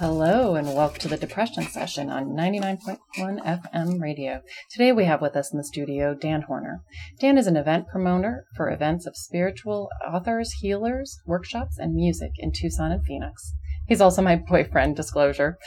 Hello, 0.00 0.54
and 0.54 0.76
welcome 0.76 1.00
to 1.00 1.08
the 1.08 1.16
Depression 1.16 1.64
Session 1.64 2.08
on 2.08 2.26
99.1 2.26 3.00
FM 3.16 4.00
radio. 4.00 4.40
Today 4.70 4.92
we 4.92 5.06
have 5.06 5.20
with 5.20 5.34
us 5.34 5.52
in 5.52 5.58
the 5.58 5.64
studio 5.64 6.14
Dan 6.14 6.42
Horner. 6.42 6.84
Dan 7.18 7.36
is 7.36 7.48
an 7.48 7.56
event 7.56 7.88
promoter 7.88 8.44
for 8.54 8.70
events 8.70 9.06
of 9.06 9.16
spiritual 9.16 9.88
authors, 10.08 10.52
healers, 10.60 11.18
workshops, 11.26 11.78
and 11.78 11.96
music 11.96 12.30
in 12.38 12.52
Tucson 12.52 12.92
and 12.92 13.04
Phoenix. 13.04 13.52
He's 13.88 14.00
also 14.00 14.22
my 14.22 14.36
boyfriend, 14.48 14.94
disclosure. 14.94 15.58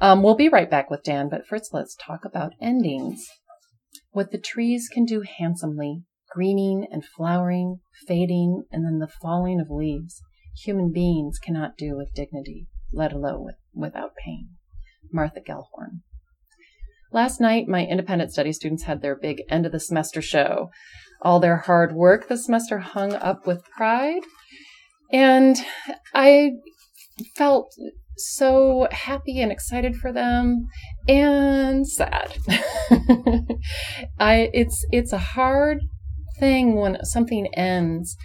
Um, 0.00 0.22
we'll 0.22 0.34
be 0.34 0.48
right 0.48 0.70
back 0.70 0.88
with 0.88 1.02
Dan, 1.02 1.28
but 1.28 1.46
first 1.46 1.74
let's 1.74 1.94
talk 1.94 2.24
about 2.24 2.54
endings. 2.62 3.22
What 4.12 4.30
the 4.30 4.40
trees 4.40 4.88
can 4.90 5.04
do 5.04 5.24
handsomely, 5.38 6.04
greening 6.30 6.86
and 6.90 7.04
flowering, 7.04 7.80
fading, 8.08 8.64
and 8.72 8.86
then 8.86 8.98
the 8.98 9.12
falling 9.20 9.60
of 9.60 9.68
leaves, 9.68 10.22
human 10.56 10.90
beings 10.90 11.38
cannot 11.38 11.76
do 11.76 11.98
with 11.98 12.14
dignity 12.14 12.66
let 12.94 13.12
alone 13.12 13.44
with, 13.44 13.56
without 13.74 14.14
pain. 14.16 14.50
Martha 15.12 15.40
Gellhorn. 15.40 16.00
Last 17.12 17.40
night, 17.40 17.68
my 17.68 17.86
independent 17.86 18.32
study 18.32 18.52
students 18.52 18.84
had 18.84 19.00
their 19.00 19.14
big 19.14 19.42
end 19.48 19.66
of 19.66 19.72
the 19.72 19.78
semester 19.78 20.20
show. 20.20 20.70
All 21.22 21.38
their 21.38 21.58
hard 21.58 21.94
work 21.94 22.28
this 22.28 22.46
semester 22.46 22.80
hung 22.80 23.14
up 23.14 23.46
with 23.46 23.64
pride. 23.76 24.22
And 25.12 25.56
I 26.12 26.52
felt 27.36 27.72
so 28.16 28.88
happy 28.90 29.40
and 29.40 29.52
excited 29.52 29.96
for 29.96 30.12
them 30.12 30.66
and 31.08 31.86
sad. 31.86 32.36
I 34.18 34.50
it's 34.52 34.84
it's 34.90 35.12
a 35.12 35.18
hard 35.18 35.78
thing 36.38 36.76
when 36.76 37.04
something 37.04 37.46
ends. 37.54 38.16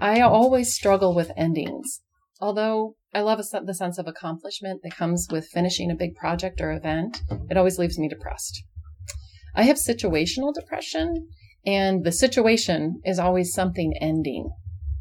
I 0.00 0.20
always 0.20 0.72
struggle 0.72 1.14
with 1.14 1.32
endings. 1.36 2.02
Although 2.40 2.96
I 3.14 3.20
love 3.20 3.40
a, 3.40 3.60
the 3.60 3.74
sense 3.74 3.98
of 3.98 4.06
accomplishment 4.06 4.80
that 4.82 4.96
comes 4.96 5.28
with 5.30 5.48
finishing 5.48 5.90
a 5.90 5.96
big 5.96 6.14
project 6.14 6.60
or 6.60 6.72
event. 6.72 7.20
It 7.50 7.58
always 7.58 7.78
leaves 7.78 7.98
me 7.98 8.08
depressed. 8.08 8.62
I 9.54 9.64
have 9.64 9.76
situational 9.76 10.54
depression, 10.54 11.28
and 11.66 12.04
the 12.04 12.12
situation 12.12 13.02
is 13.04 13.18
always 13.18 13.52
something 13.52 13.92
ending. 14.00 14.50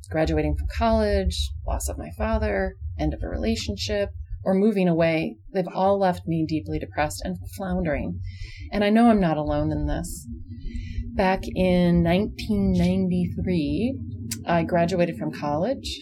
Graduating 0.10 0.58
from 0.58 0.68
college, 0.78 1.52
loss 1.66 1.88
of 1.88 1.98
my 1.98 2.10
father, 2.18 2.76
end 3.00 3.14
of 3.14 3.24
a 3.24 3.30
relationship, 3.30 4.10
or 4.44 4.54
moving 4.54 4.90
away, 4.90 5.38
they've 5.54 5.64
all 5.74 5.98
left 5.98 6.28
me 6.28 6.46
deeply 6.46 6.80
depressed 6.80 7.22
and 7.24 7.38
floundering. 7.56 8.20
And 8.74 8.84
I 8.84 8.90
know 8.90 9.10
I'm 9.10 9.22
not 9.22 9.38
alone 9.38 9.72
in 9.72 9.88
this. 9.88 10.28
Back 11.14 11.44
in 11.56 12.04
1993, 12.04 14.00
I 14.46 14.64
graduated 14.64 15.16
from 15.18 15.32
college 15.32 16.00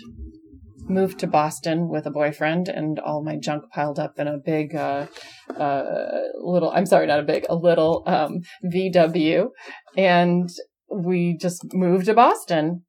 moved 0.89 1.19
to 1.19 1.27
Boston 1.27 1.87
with 1.87 2.05
a 2.05 2.11
boyfriend 2.11 2.67
and 2.67 2.99
all 2.99 3.23
my 3.23 3.37
junk 3.37 3.63
piled 3.71 3.99
up 3.99 4.19
in 4.19 4.27
a 4.27 4.37
big, 4.37 4.75
uh, 4.75 5.07
uh, 5.55 6.21
little, 6.41 6.71
I'm 6.71 6.85
sorry, 6.85 7.07
not 7.07 7.19
a 7.19 7.23
big, 7.23 7.45
a 7.49 7.55
little, 7.55 8.03
um, 8.07 8.41
VW. 8.65 9.49
And 9.95 10.49
we 10.91 11.37
just 11.37 11.73
moved 11.73 12.05
to 12.05 12.13
Boston 12.13 12.83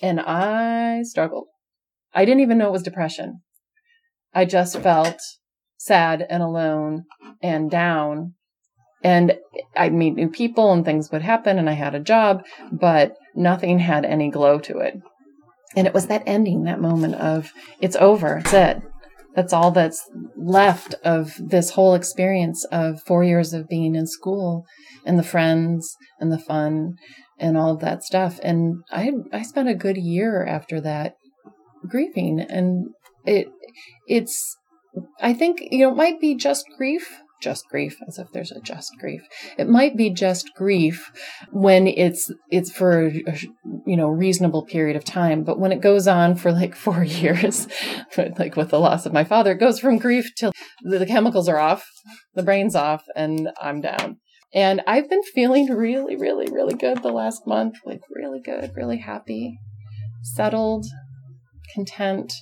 and 0.00 0.20
I 0.20 1.02
struggled. 1.02 1.48
I 2.14 2.24
didn't 2.24 2.40
even 2.40 2.58
know 2.58 2.68
it 2.68 2.72
was 2.72 2.82
depression. 2.82 3.42
I 4.32 4.44
just 4.44 4.78
felt 4.80 5.20
sad 5.76 6.26
and 6.28 6.42
alone 6.42 7.04
and 7.42 7.70
down. 7.70 8.34
And 9.02 9.36
I'd 9.76 9.92
meet 9.92 10.14
new 10.14 10.30
people 10.30 10.72
and 10.72 10.84
things 10.84 11.12
would 11.12 11.22
happen 11.22 11.58
and 11.58 11.68
I 11.68 11.74
had 11.74 11.94
a 11.94 12.00
job, 12.00 12.42
but 12.72 13.14
nothing 13.34 13.78
had 13.78 14.04
any 14.04 14.30
glow 14.30 14.58
to 14.60 14.78
it. 14.78 14.94
And 15.76 15.86
it 15.86 15.94
was 15.94 16.06
that 16.06 16.22
ending, 16.26 16.64
that 16.64 16.80
moment 16.80 17.14
of 17.16 17.52
it's 17.80 17.96
over, 17.96 18.38
it's 18.38 18.52
it. 18.52 18.82
That's 19.34 19.52
all 19.52 19.72
that's 19.72 20.08
left 20.36 20.94
of 21.04 21.34
this 21.38 21.70
whole 21.70 21.94
experience 21.94 22.64
of 22.70 23.02
four 23.02 23.24
years 23.24 23.52
of 23.52 23.68
being 23.68 23.96
in 23.96 24.06
school 24.06 24.64
and 25.04 25.18
the 25.18 25.24
friends 25.24 25.96
and 26.20 26.30
the 26.30 26.38
fun 26.38 26.94
and 27.38 27.56
all 27.56 27.74
of 27.74 27.80
that 27.80 28.04
stuff. 28.04 28.38
And 28.42 28.84
I 28.92 29.10
I 29.32 29.42
spent 29.42 29.68
a 29.68 29.74
good 29.74 29.96
year 29.96 30.46
after 30.46 30.80
that 30.82 31.16
grieving 31.88 32.40
and 32.40 32.86
it 33.24 33.48
it's 34.06 34.56
I 35.20 35.34
think 35.34 35.58
you 35.70 35.80
know 35.80 35.92
it 35.92 35.96
might 35.96 36.20
be 36.20 36.36
just 36.36 36.66
grief 36.76 37.20
just 37.44 37.68
grief 37.68 37.96
as 38.08 38.18
if 38.18 38.32
there's 38.32 38.50
a 38.50 38.60
just 38.60 38.90
grief. 38.98 39.22
It 39.58 39.68
might 39.68 39.96
be 39.96 40.10
just 40.10 40.54
grief 40.54 41.12
when 41.52 41.86
it's 41.86 42.32
it's 42.50 42.70
for 42.70 43.06
a, 43.06 43.38
you 43.86 43.96
know 43.96 44.08
reasonable 44.08 44.64
period 44.64 44.96
of 44.96 45.04
time 45.04 45.44
but 45.44 45.58
when 45.60 45.72
it 45.72 45.80
goes 45.80 46.08
on 46.08 46.34
for 46.34 46.52
like 46.52 46.74
4 46.84 47.04
years 47.04 47.68
like 48.38 48.56
with 48.56 48.70
the 48.70 48.80
loss 48.80 49.06
of 49.06 49.12
my 49.12 49.24
father 49.24 49.52
it 49.52 49.60
goes 49.60 49.78
from 49.78 49.98
grief 49.98 50.30
till 50.36 50.52
the 50.82 51.06
chemicals 51.06 51.48
are 51.48 51.58
off 51.58 51.86
the 52.34 52.42
brain's 52.42 52.74
off 52.74 53.04
and 53.14 53.50
i'm 53.60 53.80
down. 53.80 54.16
And 54.52 54.82
i've 54.86 55.10
been 55.10 55.22
feeling 55.22 55.66
really 55.66 56.16
really 56.16 56.46
really 56.50 56.74
good 56.74 57.02
the 57.02 57.12
last 57.12 57.46
month 57.46 57.74
like 57.84 58.00
really 58.10 58.40
good 58.40 58.72
really 58.74 58.98
happy 58.98 59.58
settled 60.22 60.86
content 61.74 62.32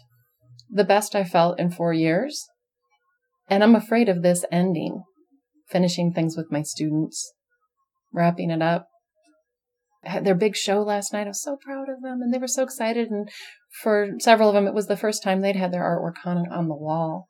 the 0.70 0.84
best 0.84 1.14
i 1.14 1.24
felt 1.24 1.58
in 1.58 1.70
4 1.70 1.92
years 1.92 2.46
and 3.52 3.62
I'm 3.62 3.74
afraid 3.74 4.08
of 4.08 4.22
this 4.22 4.46
ending, 4.50 5.02
finishing 5.68 6.10
things 6.10 6.38
with 6.38 6.50
my 6.50 6.62
students, 6.62 7.34
wrapping 8.10 8.50
it 8.50 8.62
up. 8.62 8.88
Had 10.04 10.24
their 10.24 10.34
big 10.34 10.56
show 10.56 10.80
last 10.82 11.12
night. 11.12 11.26
I 11.26 11.28
was 11.28 11.42
so 11.42 11.58
proud 11.62 11.90
of 11.90 12.00
them 12.00 12.22
and 12.22 12.32
they 12.32 12.38
were 12.38 12.48
so 12.48 12.62
excited. 12.62 13.10
And 13.10 13.28
for 13.82 14.12
several 14.20 14.48
of 14.48 14.54
them, 14.54 14.66
it 14.66 14.72
was 14.72 14.86
the 14.86 14.96
first 14.96 15.22
time 15.22 15.42
they'd 15.42 15.54
had 15.54 15.70
their 15.70 15.82
artwork 15.82 16.22
hung 16.24 16.48
on 16.50 16.68
the 16.68 16.74
wall. 16.74 17.26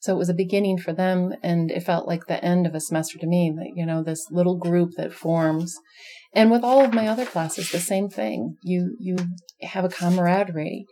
So 0.00 0.14
it 0.14 0.18
was 0.18 0.30
a 0.30 0.34
beginning 0.34 0.78
for 0.78 0.94
them 0.94 1.34
and 1.42 1.70
it 1.70 1.82
felt 1.82 2.08
like 2.08 2.24
the 2.26 2.42
end 2.42 2.66
of 2.66 2.74
a 2.74 2.80
semester 2.80 3.18
to 3.18 3.26
me, 3.26 3.52
that, 3.54 3.72
you 3.74 3.84
know, 3.84 4.02
this 4.02 4.26
little 4.30 4.56
group 4.56 4.92
that 4.96 5.12
forms. 5.12 5.76
And 6.32 6.50
with 6.50 6.64
all 6.64 6.82
of 6.82 6.94
my 6.94 7.06
other 7.06 7.26
classes, 7.26 7.70
the 7.70 7.80
same 7.80 8.08
thing. 8.08 8.56
You, 8.62 8.96
you 8.98 9.16
have 9.60 9.84
a 9.84 9.90
camaraderie. 9.90 10.86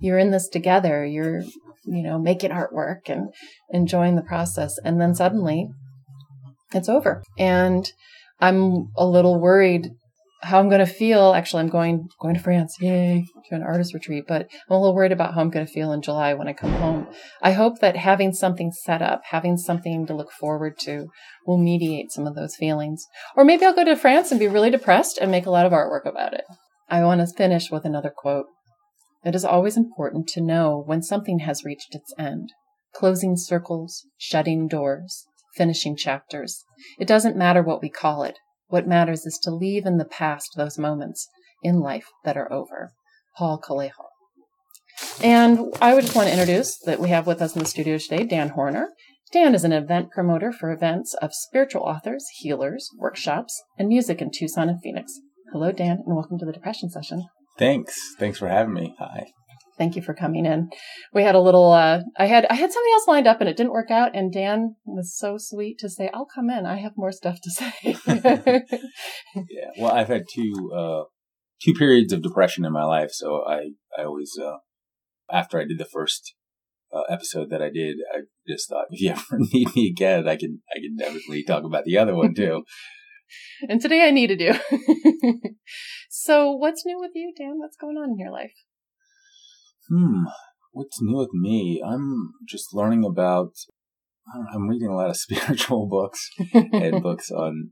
You're 0.00 0.18
in 0.18 0.30
this 0.30 0.48
together. 0.48 1.04
You're 1.04 1.42
you 1.84 2.02
know, 2.02 2.18
making 2.18 2.50
artwork 2.50 3.08
and 3.08 3.32
enjoying 3.70 4.16
the 4.16 4.22
process. 4.22 4.76
And 4.84 5.00
then 5.00 5.14
suddenly 5.14 5.68
it's 6.72 6.88
over. 6.88 7.22
And 7.38 7.90
I'm 8.40 8.88
a 8.96 9.06
little 9.06 9.40
worried 9.40 9.90
how 10.42 10.58
I'm 10.58 10.68
going 10.68 10.84
to 10.84 10.86
feel. 10.86 11.34
Actually, 11.34 11.62
I'm 11.62 11.68
going 11.68 12.08
going 12.20 12.34
to 12.34 12.40
France, 12.40 12.76
yay, 12.80 13.24
to 13.48 13.54
an 13.54 13.62
artist 13.62 13.92
retreat. 13.92 14.24
But 14.26 14.48
I'm 14.68 14.76
a 14.76 14.80
little 14.80 14.94
worried 14.94 15.12
about 15.12 15.34
how 15.34 15.40
I'm 15.40 15.50
going 15.50 15.66
to 15.66 15.72
feel 15.72 15.92
in 15.92 16.02
July 16.02 16.34
when 16.34 16.48
I 16.48 16.52
come 16.52 16.72
home. 16.72 17.08
I 17.42 17.52
hope 17.52 17.80
that 17.80 17.96
having 17.96 18.32
something 18.32 18.72
set 18.72 19.02
up, 19.02 19.22
having 19.30 19.56
something 19.56 20.06
to 20.06 20.14
look 20.14 20.32
forward 20.32 20.78
to, 20.80 21.08
will 21.46 21.58
mediate 21.58 22.10
some 22.10 22.26
of 22.26 22.34
those 22.34 22.56
feelings. 22.56 23.06
Or 23.36 23.44
maybe 23.44 23.64
I'll 23.66 23.74
go 23.74 23.84
to 23.84 23.96
France 23.96 24.30
and 24.30 24.40
be 24.40 24.48
really 24.48 24.70
depressed 24.70 25.18
and 25.18 25.30
make 25.30 25.46
a 25.46 25.50
lot 25.50 25.66
of 25.66 25.72
artwork 25.72 26.06
about 26.06 26.32
it. 26.32 26.44
I 26.88 27.04
want 27.04 27.20
to 27.20 27.26
finish 27.36 27.70
with 27.70 27.84
another 27.84 28.12
quote. 28.14 28.46
It 29.24 29.34
is 29.34 29.44
always 29.44 29.76
important 29.76 30.28
to 30.28 30.40
know 30.40 30.82
when 30.86 31.02
something 31.02 31.40
has 31.40 31.64
reached 31.64 31.94
its 31.94 32.14
end. 32.18 32.52
Closing 32.94 33.36
circles, 33.36 34.06
shutting 34.16 34.66
doors, 34.66 35.26
finishing 35.54 35.94
chapters. 35.94 36.64
It 36.98 37.06
doesn't 37.06 37.36
matter 37.36 37.62
what 37.62 37.82
we 37.82 37.90
call 37.90 38.22
it. 38.22 38.38
What 38.68 38.88
matters 38.88 39.26
is 39.26 39.38
to 39.42 39.50
leave 39.50 39.84
in 39.84 39.98
the 39.98 40.04
past 40.04 40.52
those 40.56 40.78
moments 40.78 41.28
in 41.62 41.80
life 41.80 42.06
that 42.24 42.36
are 42.36 42.50
over. 42.50 42.92
Paul 43.36 43.58
Coelho. 43.58 44.08
And 45.22 45.74
I 45.80 45.94
would 45.94 46.04
just 46.04 46.16
want 46.16 46.28
to 46.28 46.32
introduce 46.32 46.78
that 46.78 46.98
we 46.98 47.10
have 47.10 47.26
with 47.26 47.42
us 47.42 47.54
in 47.54 47.60
the 47.60 47.68
studio 47.68 47.98
today 47.98 48.24
Dan 48.24 48.50
Horner. 48.50 48.88
Dan 49.32 49.54
is 49.54 49.64
an 49.64 49.72
event 49.72 50.10
promoter 50.10 50.50
for 50.50 50.72
events 50.72 51.14
of 51.14 51.30
spiritual 51.32 51.82
authors, 51.82 52.26
healers, 52.38 52.88
workshops, 52.98 53.62
and 53.78 53.88
music 53.88 54.20
in 54.20 54.30
Tucson 54.30 54.68
and 54.68 54.82
Phoenix. 54.82 55.20
Hello, 55.52 55.72
Dan, 55.72 56.02
and 56.06 56.16
welcome 56.16 56.38
to 56.38 56.46
the 56.46 56.52
Depression 56.52 56.90
Session. 56.90 57.26
Thanks. 57.60 58.14
Thanks 58.18 58.38
for 58.38 58.48
having 58.48 58.72
me. 58.72 58.94
Hi. 58.98 59.26
Thank 59.76 59.94
you 59.94 60.00
for 60.00 60.14
coming 60.14 60.46
in. 60.46 60.70
We 61.12 61.22
had 61.22 61.34
a 61.34 61.40
little 61.40 61.70
uh 61.72 62.00
I 62.18 62.24
had 62.24 62.46
I 62.46 62.54
had 62.54 62.72
something 62.72 62.92
else 62.94 63.06
lined 63.06 63.26
up 63.26 63.40
and 63.40 63.50
it 63.50 63.56
didn't 63.58 63.74
work 63.74 63.90
out 63.90 64.16
and 64.16 64.32
Dan 64.32 64.76
was 64.86 65.14
so 65.14 65.36
sweet 65.38 65.78
to 65.80 65.90
say, 65.90 66.08
"I'll 66.14 66.26
come 66.34 66.48
in. 66.48 66.64
I 66.64 66.76
have 66.76 66.92
more 66.96 67.12
stuff 67.12 67.38
to 67.42 67.50
say." 67.50 67.72
yeah. 69.34 69.70
Well, 69.78 69.92
I've 69.92 70.08
had 70.08 70.24
two 70.34 70.72
uh 70.74 71.02
two 71.62 71.74
periods 71.74 72.14
of 72.14 72.22
depression 72.22 72.64
in 72.64 72.72
my 72.72 72.84
life, 72.84 73.10
so 73.12 73.44
I 73.46 73.72
I 73.96 74.04
always 74.04 74.38
uh 74.42 74.56
after 75.30 75.60
I 75.60 75.66
did 75.66 75.76
the 75.76 75.84
first 75.84 76.34
uh, 76.94 77.02
episode 77.10 77.50
that 77.50 77.62
I 77.62 77.68
did, 77.68 77.98
I 78.12 78.20
just 78.48 78.70
thought 78.70 78.86
if 78.90 79.02
you 79.02 79.10
ever 79.10 79.38
need 79.52 79.68
me 79.76 79.88
again, 79.88 80.26
I 80.26 80.36
can 80.36 80.62
I 80.74 80.80
can 80.80 80.96
definitely 80.96 81.44
talk 81.44 81.64
about 81.64 81.84
the 81.84 81.98
other 81.98 82.14
one 82.14 82.34
too. 82.34 82.64
And 83.68 83.80
today 83.80 84.06
I 84.06 84.10
needed 84.10 84.40
you. 84.40 84.54
so, 86.10 86.52
what's 86.52 86.84
new 86.84 86.98
with 86.98 87.12
you, 87.14 87.32
Dan? 87.36 87.58
What's 87.58 87.76
going 87.76 87.96
on 87.96 88.10
in 88.10 88.18
your 88.18 88.30
life? 88.30 88.52
Hmm, 89.88 90.24
what's 90.72 91.00
new 91.00 91.16
with 91.16 91.32
me? 91.32 91.82
I'm 91.84 92.32
just 92.48 92.74
learning 92.74 93.04
about. 93.04 93.52
I'm 94.52 94.68
reading 94.68 94.88
a 94.88 94.94
lot 94.94 95.10
of 95.10 95.16
spiritual 95.18 95.88
books 95.88 96.30
and 96.52 97.02
books 97.02 97.30
on 97.30 97.70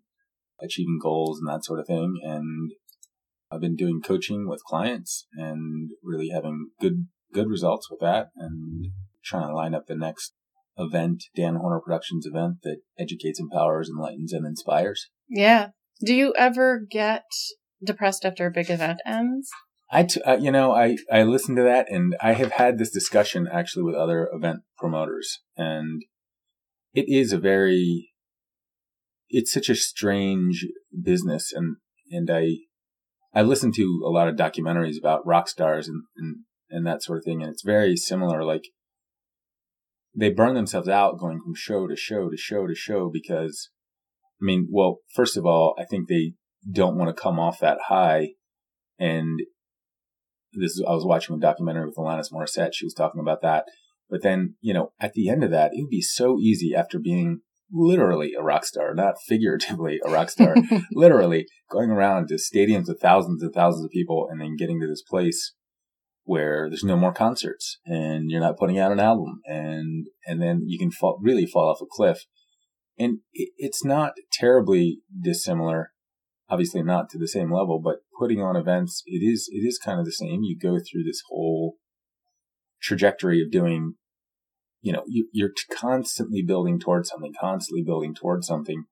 achieving 0.61 0.99
goals 1.01 1.39
and 1.39 1.49
that 1.49 1.65
sort 1.65 1.81
of 1.81 1.87
thing, 1.87 2.15
and 2.23 2.73
I've 3.51 3.61
been 3.61 3.77
doing 3.77 4.01
coaching 4.05 4.49
with 4.49 4.65
clients 4.65 5.27
and 5.33 5.91
really 6.03 6.31
having 6.31 6.71
good 6.81 7.07
good 7.33 7.49
results 7.49 7.91
with 7.91 8.01
that 8.01 8.29
and 8.37 8.87
trying 9.25 9.49
to 9.49 9.55
line 9.55 9.75
up 9.75 9.87
the 9.87 9.95
next 9.95 10.33
event, 10.79 11.25
Dan 11.35 11.57
Horner 11.57 11.81
Productions 11.81 12.27
event 12.27 12.59
that 12.63 12.79
educates, 12.99 13.41
empowers, 13.41 13.89
enlightens, 13.89 14.33
and 14.33 14.47
inspires. 14.47 15.09
Yeah. 15.29 15.69
Do 16.05 16.15
you 16.15 16.33
ever 16.37 16.81
get 16.89 17.25
depressed 17.85 18.25
after 18.25 18.47
a 18.47 18.51
big 18.51 18.71
event 18.71 19.01
ends? 19.05 19.51
I, 19.91 20.05
t- 20.05 20.21
uh, 20.23 20.37
you 20.37 20.51
know, 20.51 20.73
I, 20.73 20.97
I 21.11 21.23
listened 21.23 21.57
to 21.57 21.63
that 21.63 21.91
and 21.91 22.15
I 22.21 22.35
have 22.35 22.53
had 22.53 22.79
this 22.79 22.91
discussion 22.91 23.49
actually 23.51 23.85
with 23.85 23.95
other 23.95 24.29
event 24.33 24.61
promoters 24.77 25.41
and 25.57 26.03
it 26.93 27.07
is 27.09 27.33
a 27.33 27.39
very, 27.39 28.11
it's 29.31 29.53
such 29.53 29.69
a 29.69 29.75
strange 29.75 30.67
business 31.03 31.53
and, 31.53 31.77
and 32.11 32.31
I, 32.31 32.59
I 33.35 33.43
listened 33.43 33.75
to 33.77 34.03
a 34.07 34.11
lot 34.11 34.29
of 34.29 34.37
documentaries 34.37 34.99
about 34.99 35.27
rock 35.27 35.49
stars 35.49 35.89
and, 35.89 36.03
and, 36.17 36.37
and 36.71 36.87
that 36.87 37.03
sort 37.03 37.19
of 37.19 37.25
thing. 37.25 37.43
And 37.43 37.51
it's 37.51 37.63
very 37.63 37.97
similar. 37.97 38.45
Like 38.45 38.65
they 40.19 40.31
burn 40.31 40.55
themselves 40.55 40.89
out 40.89 41.19
going 41.19 41.41
from 41.41 41.55
show 41.55 41.87
to 41.87 41.95
show 41.95 42.29
to 42.29 42.37
show 42.37 42.67
to 42.67 42.75
show 42.75 43.09
because, 43.13 43.71
I 44.43 44.45
mean, 44.45 44.69
well, 44.71 44.99
first 45.15 45.37
of 45.37 45.47
all, 45.47 45.77
I 45.79 45.85
think 45.85 46.09
they 46.09 46.33
don't 46.71 46.99
want 46.99 47.15
to 47.15 47.23
come 47.23 47.39
off 47.39 47.61
that 47.61 47.79
high. 47.87 48.31
And 48.99 49.39
this 50.53 50.73
is, 50.73 50.85
I 50.87 50.93
was 50.93 51.05
watching 51.05 51.37
a 51.37 51.39
documentary 51.39 51.87
with 51.87 51.97
Alanis 51.97 52.33
Morissette. 52.33 52.75
She 52.75 52.85
was 52.85 52.95
talking 52.95 53.21
about 53.21 53.43
that. 53.43 53.67
But 54.11 54.23
then, 54.23 54.57
you 54.61 54.75
know, 54.75 54.93
at 54.99 55.13
the 55.13 55.29
end 55.29 55.45
of 55.45 55.53
that, 55.53 55.71
it 55.73 55.83
would 55.83 55.91
be 55.91 56.03
so 56.03 56.39
easy 56.41 56.75
after 56.75 56.99
being 56.99 57.43
literally 57.71 58.33
a 58.37 58.43
rock 58.43 58.65
star, 58.65 58.95
not 58.95 59.21
figuratively 59.25 60.01
a 60.05 60.11
rock 60.11 60.31
star, 60.31 60.57
literally 60.93 61.47
going 61.71 61.91
around 61.91 62.29
to 62.29 62.35
stadiums 62.35 62.89
of 62.89 62.99
thousands 62.99 63.43
and 63.43 63.53
thousands 63.53 63.85
of 63.85 63.91
people 63.91 64.27
and 64.31 64.41
then 64.41 64.57
getting 64.57 64.81
to 64.81 64.89
this 64.89 65.03
place 65.03 65.55
where 66.29 66.69
there's 66.69 66.85
no 66.85 66.97
more 66.97 67.13
concerts 67.13 67.79
and 67.87 68.31
you're 68.31 68.41
not 68.41 68.59
putting 68.59 68.79
out 68.79 68.93
an 68.93 69.01
album 69.01 69.41
and, 69.47 70.09
and 70.27 70.43
then 70.43 70.61
you 70.67 70.79
can 70.79 70.91
fall, 70.91 71.19
really 71.23 71.47
fall 71.47 71.71
off 71.71 71.81
a 71.81 71.87
cliff. 71.91 72.27
And 72.99 73.21
it, 73.33 73.49
it's 73.57 73.83
not 73.83 74.13
terribly 74.31 75.01
dissimilar, 75.19 75.93
obviously 76.51 76.83
not 76.83 77.09
to 77.11 77.19
the 77.19 77.27
same 77.27 77.51
level, 77.51 77.81
but 77.83 78.01
putting 78.19 78.43
on 78.43 78.57
events, 78.57 79.03
it 79.07 79.25
is, 79.25 79.49
it 79.51 79.67
is 79.67 79.79
kind 79.83 79.99
of 79.99 80.05
the 80.05 80.13
same. 80.13 80.43
You 80.43 80.59
go 80.59 80.77
through 80.79 81.05
this 81.05 81.23
whole 81.31 81.77
trajectory 82.83 83.41
of 83.41 83.51
doing 83.51 83.95
you 84.81 84.93
know, 84.93 85.03
you, 85.07 85.29
you're 85.33 85.53
constantly 85.75 86.43
building 86.43 86.79
towards 86.79 87.09
something, 87.09 87.33
constantly 87.41 87.83
building 87.83 88.15
towards 88.15 88.47
something. 88.47 88.85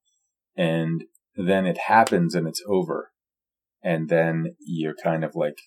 And 0.57 1.05
then 1.37 1.67
it 1.67 1.79
happens 1.87 2.35
and 2.35 2.49
it's 2.49 2.63
over. 2.67 3.13
And 3.83 4.09
then 4.09 4.57
you're 4.59 4.97
kind 5.01 5.23
of 5.23 5.37
like, 5.37 5.59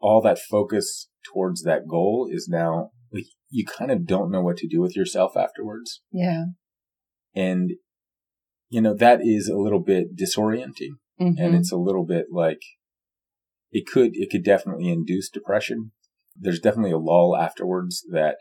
all 0.00 0.20
that 0.22 0.38
focus 0.38 1.08
towards 1.32 1.62
that 1.62 1.86
goal 1.88 2.28
is 2.30 2.48
now, 2.48 2.90
like, 3.12 3.26
you 3.48 3.64
kind 3.64 3.90
of 3.90 4.06
don't 4.06 4.30
know 4.30 4.42
what 4.42 4.56
to 4.58 4.68
do 4.68 4.80
with 4.80 4.96
yourself 4.96 5.36
afterwards. 5.36 6.02
Yeah. 6.12 6.44
And, 7.34 7.72
you 8.68 8.80
know, 8.80 8.94
that 8.94 9.20
is 9.22 9.48
a 9.48 9.56
little 9.56 9.80
bit 9.80 10.16
disorienting. 10.16 10.96
Mm-hmm. 11.20 11.42
And 11.42 11.54
it's 11.54 11.72
a 11.72 11.76
little 11.76 12.06
bit 12.06 12.26
like, 12.32 12.60
it 13.70 13.86
could, 13.86 14.12
it 14.14 14.30
could 14.30 14.44
definitely 14.44 14.88
induce 14.88 15.28
depression. 15.28 15.92
There's 16.36 16.60
definitely 16.60 16.92
a 16.92 16.98
lull 16.98 17.36
afterwards 17.36 18.04
that 18.10 18.36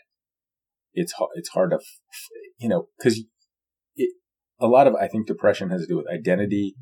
it's 0.94 1.14
it's 1.36 1.50
hard 1.50 1.72
to, 1.72 1.80
you 2.58 2.70
know, 2.70 2.88
because 2.98 3.24
it, 3.96 4.14
a 4.60 4.68
lot 4.68 4.88
of 4.88 4.96
I 4.96 5.08
think 5.08 5.28
depression 5.28 5.70
has 5.70 5.82
to 5.82 5.88
do 5.88 5.98
with 5.98 6.08
identity, 6.08 6.76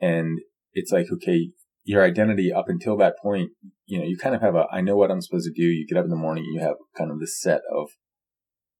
and 0.00 0.40
it's 0.72 0.92
like 0.92 1.06
okay, 1.12 1.50
your 1.84 2.02
identity 2.02 2.52
up 2.52 2.68
until 2.68 2.96
that 2.96 3.18
point, 3.22 3.50
you 3.86 3.98
know, 3.98 4.04
you 4.04 4.16
kind 4.16 4.34
of 4.34 4.40
have 4.40 4.54
a 4.54 4.66
I 4.72 4.80
know 4.80 4.96
what 4.96 5.10
I'm 5.10 5.20
supposed 5.20 5.46
to 5.46 5.52
do. 5.52 5.66
You 5.66 5.86
get 5.86 5.98
up 5.98 6.04
in 6.04 6.10
the 6.10 6.16
morning, 6.16 6.44
you 6.44 6.60
have 6.60 6.76
kind 6.96 7.10
of 7.10 7.20
this 7.20 7.40
set 7.40 7.60
of 7.72 7.90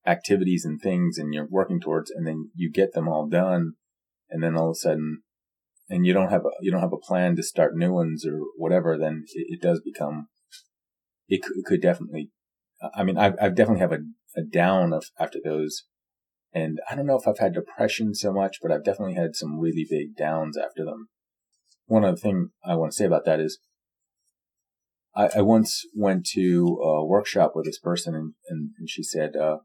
activities 0.07 0.65
and 0.65 0.81
things, 0.81 1.19
and 1.19 1.33
you're 1.33 1.47
working 1.49 1.81
towards, 1.81 2.11
and 2.11 2.27
then 2.27 2.51
you 2.55 2.71
get 2.71 2.93
them 2.93 3.09
all 3.09 3.29
done, 3.29 3.75
and 4.31 4.43
then 4.43 4.57
all 4.57 4.71
of 4.71 4.73
a 4.73 4.75
sudden, 4.75 5.23
and 5.89 6.07
you 6.07 6.13
don't 6.13 6.31
have 6.31 6.45
a 6.45 6.51
you 6.61 6.71
don't 6.71 6.81
have 6.81 6.93
a 6.93 6.99
plan 6.99 7.37
to 7.37 7.43
start 7.43 7.77
new 7.77 7.93
ones 7.93 8.27
or 8.27 8.41
whatever. 8.57 8.99
Then 8.99 9.25
it, 9.35 9.59
it 9.59 9.63
does 9.63 9.81
become 9.81 10.29
it 11.29 11.43
could, 11.43 11.57
it 11.57 11.65
could 11.65 11.83
definitely 11.83 12.31
I 12.95 13.05
mean, 13.05 13.17
I've, 13.17 13.35
I've 13.41 13.55
definitely 13.55 13.81
have 13.81 13.93
a, 13.93 14.01
a 14.37 14.43
down 14.43 14.93
of 14.93 15.05
after 15.19 15.39
those. 15.43 15.85
And 16.53 16.79
I 16.89 16.95
don't 16.95 17.07
know 17.07 17.19
if 17.19 17.27
I've 17.27 17.39
had 17.39 17.55
depression 17.55 18.15
so 18.15 18.33
much, 18.33 18.59
but 18.63 18.71
I've 18.71 18.85
definitely 18.85 19.15
had 19.15 19.35
some 19.35 19.59
really 19.59 19.87
big 19.89 20.17
downs 20.17 20.57
after 20.57 20.85
them. 20.85 21.09
One 21.87 22.05
other 22.05 22.17
thing 22.17 22.51
I 22.65 22.77
want 22.77 22.93
to 22.93 22.97
say 22.97 23.05
about 23.05 23.25
that 23.27 23.41
is 23.41 23.59
I, 25.15 25.29
I 25.37 25.41
once 25.43 25.83
went 25.95 26.27
to 26.35 26.79
a 26.83 27.05
workshop 27.05 27.53
with 27.55 27.67
this 27.67 27.79
person 27.79 28.15
and, 28.15 28.35
and, 28.49 28.71
and 28.79 28.89
she 28.89 29.03
said, 29.03 29.37
uh, 29.37 29.59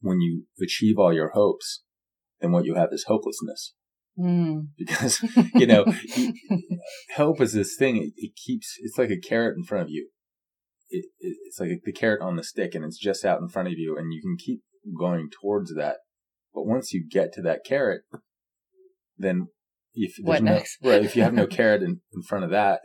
when 0.00 0.20
you 0.20 0.46
achieve 0.60 0.98
all 0.98 1.12
your 1.12 1.30
hopes, 1.30 1.82
then 2.40 2.50
what 2.50 2.64
you 2.64 2.74
have 2.74 2.88
is 2.92 3.04
hopelessness. 3.06 3.74
Mm. 4.18 4.68
Because, 4.76 5.22
you 5.54 5.66
know, 5.66 5.84
hope 7.16 7.40
is 7.40 7.52
this 7.52 7.76
thing, 7.76 7.96
it, 7.96 8.12
it 8.16 8.32
keeps, 8.36 8.76
it's 8.80 8.98
like 8.98 9.10
a 9.10 9.20
carrot 9.20 9.56
in 9.56 9.64
front 9.64 9.84
of 9.84 9.90
you 9.90 10.08
it, 10.92 11.06
it's 11.18 11.58
like 11.58 11.70
the 11.84 11.92
carrot 11.92 12.22
on 12.22 12.36
the 12.36 12.44
stick 12.44 12.74
and 12.74 12.84
it's 12.84 12.98
just 12.98 13.24
out 13.24 13.40
in 13.40 13.48
front 13.48 13.68
of 13.68 13.74
you 13.76 13.96
and 13.98 14.12
you 14.12 14.20
can 14.20 14.36
keep 14.38 14.62
going 14.98 15.28
towards 15.40 15.74
that. 15.74 15.96
But 16.54 16.66
once 16.66 16.92
you 16.92 17.06
get 17.08 17.32
to 17.34 17.42
that 17.42 17.64
carrot, 17.64 18.02
then 19.16 19.48
if 19.94 20.14
what 20.20 20.42
no, 20.42 20.54
next? 20.54 20.78
right, 20.82 21.04
if 21.04 21.16
you 21.16 21.22
have 21.22 21.34
no 21.34 21.46
carrot 21.58 21.82
in, 21.82 22.00
in 22.12 22.22
front 22.22 22.44
of 22.44 22.50
that, 22.50 22.80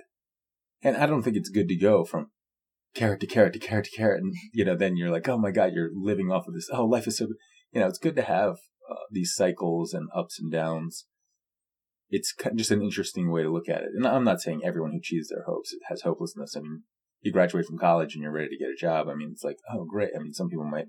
and 0.81 0.98
I 0.98 1.06
don't 1.06 1.24
think 1.24 1.36
it's 1.36 1.50
good 1.50 1.68
to 1.68 1.75
go 1.75 2.04
from 2.04 2.31
carrot 2.94 3.19
to 3.21 3.27
carrot 3.27 3.54
to 3.54 3.59
carrot 3.59 3.86
to 3.86 3.92
carrot, 3.92 4.21
and 4.21 4.33
you 4.54 4.65
know, 4.65 4.75
then 4.75 4.98
you're 4.98 5.12
like, 5.12 5.27
oh 5.27 5.38
my 5.38 5.51
god, 5.51 5.74
you're 5.74 5.89
living 5.94 6.31
off 6.31 6.48
of 6.48 6.54
this. 6.54 6.69
Oh, 6.71 6.86
life 6.86 7.07
is 7.07 7.18
so, 7.18 7.27
you 7.71 7.81
know, 7.81 7.88
it's 7.88 8.00
good 8.00 8.15
to 8.15 8.24
have 8.24 8.57
uh, 8.90 9.06
these 9.11 9.33
cycles 9.33 9.94
and 9.94 10.09
ups 10.16 10.40
and 10.40 10.52
downs. 10.52 11.06
It's 12.09 12.33
just 12.56 12.71
an 12.71 12.81
interesting 12.81 13.31
way 13.31 13.44
to 13.44 13.52
look 13.52 13.68
at 13.68 13.81
it. 13.81 13.90
And 13.94 14.07
I'm 14.07 14.23
not 14.23 14.40
saying 14.40 14.61
everyone 14.64 14.92
who 14.92 14.99
achieves 14.99 15.28
their 15.28 15.44
hopes 15.45 15.76
has 15.90 16.04
hopelessness. 16.04 16.56
I 16.56 16.61
mean, 16.61 16.83
you 17.19 17.33
graduate 17.33 17.66
from 17.66 17.78
college 17.78 18.14
and 18.14 18.23
you're 18.23 18.31
ready 18.31 18.47
to 18.47 18.57
get 18.57 18.69
a 18.69 18.80
job. 18.80 19.09
I 19.09 19.16
mean, 19.16 19.31
it's 19.33 19.44
like, 19.44 19.57
oh, 19.73 19.83
great. 19.83 20.11
I 20.16 20.19
mean, 20.19 20.31
some 20.31 20.47
people 20.47 20.64
might 20.64 20.85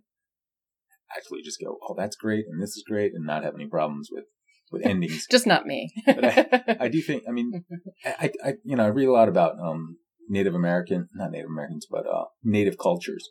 actually 1.16 1.42
just 1.42 1.60
go, 1.60 1.78
oh, 1.88 1.94
that's 1.96 2.16
great, 2.16 2.44
and 2.48 2.62
this 2.62 2.76
is 2.76 2.84
great, 2.86 3.12
and 3.14 3.26
not 3.26 3.44
have 3.44 3.54
any 3.54 3.66
problems 3.66 4.08
with 4.10 4.24
with 4.70 4.84
endings. 4.84 5.26
just 5.30 5.46
not 5.46 5.66
me. 5.66 5.90
but 6.06 6.24
I, 6.24 6.76
I, 6.80 6.88
do 6.88 7.00
think, 7.00 7.24
I 7.28 7.32
mean, 7.32 7.64
I, 8.04 8.30
I, 8.44 8.54
you 8.64 8.76
know, 8.76 8.84
I 8.84 8.88
read 8.88 9.08
a 9.08 9.12
lot 9.12 9.28
about 9.28 9.58
um, 9.60 9.96
Native 10.28 10.54
American, 10.54 11.08
not 11.14 11.30
Native 11.30 11.50
Americans, 11.50 11.86
but 11.90 12.06
uh, 12.06 12.24
Native 12.42 12.76
cultures, 12.78 13.28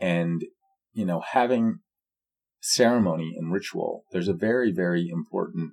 and 0.00 0.42
you 0.92 1.04
know, 1.04 1.20
having 1.20 1.80
ceremony 2.60 3.34
and 3.36 3.52
ritual. 3.52 4.04
There's 4.12 4.28
a 4.28 4.34
very, 4.34 4.72
very 4.72 5.08
important 5.08 5.72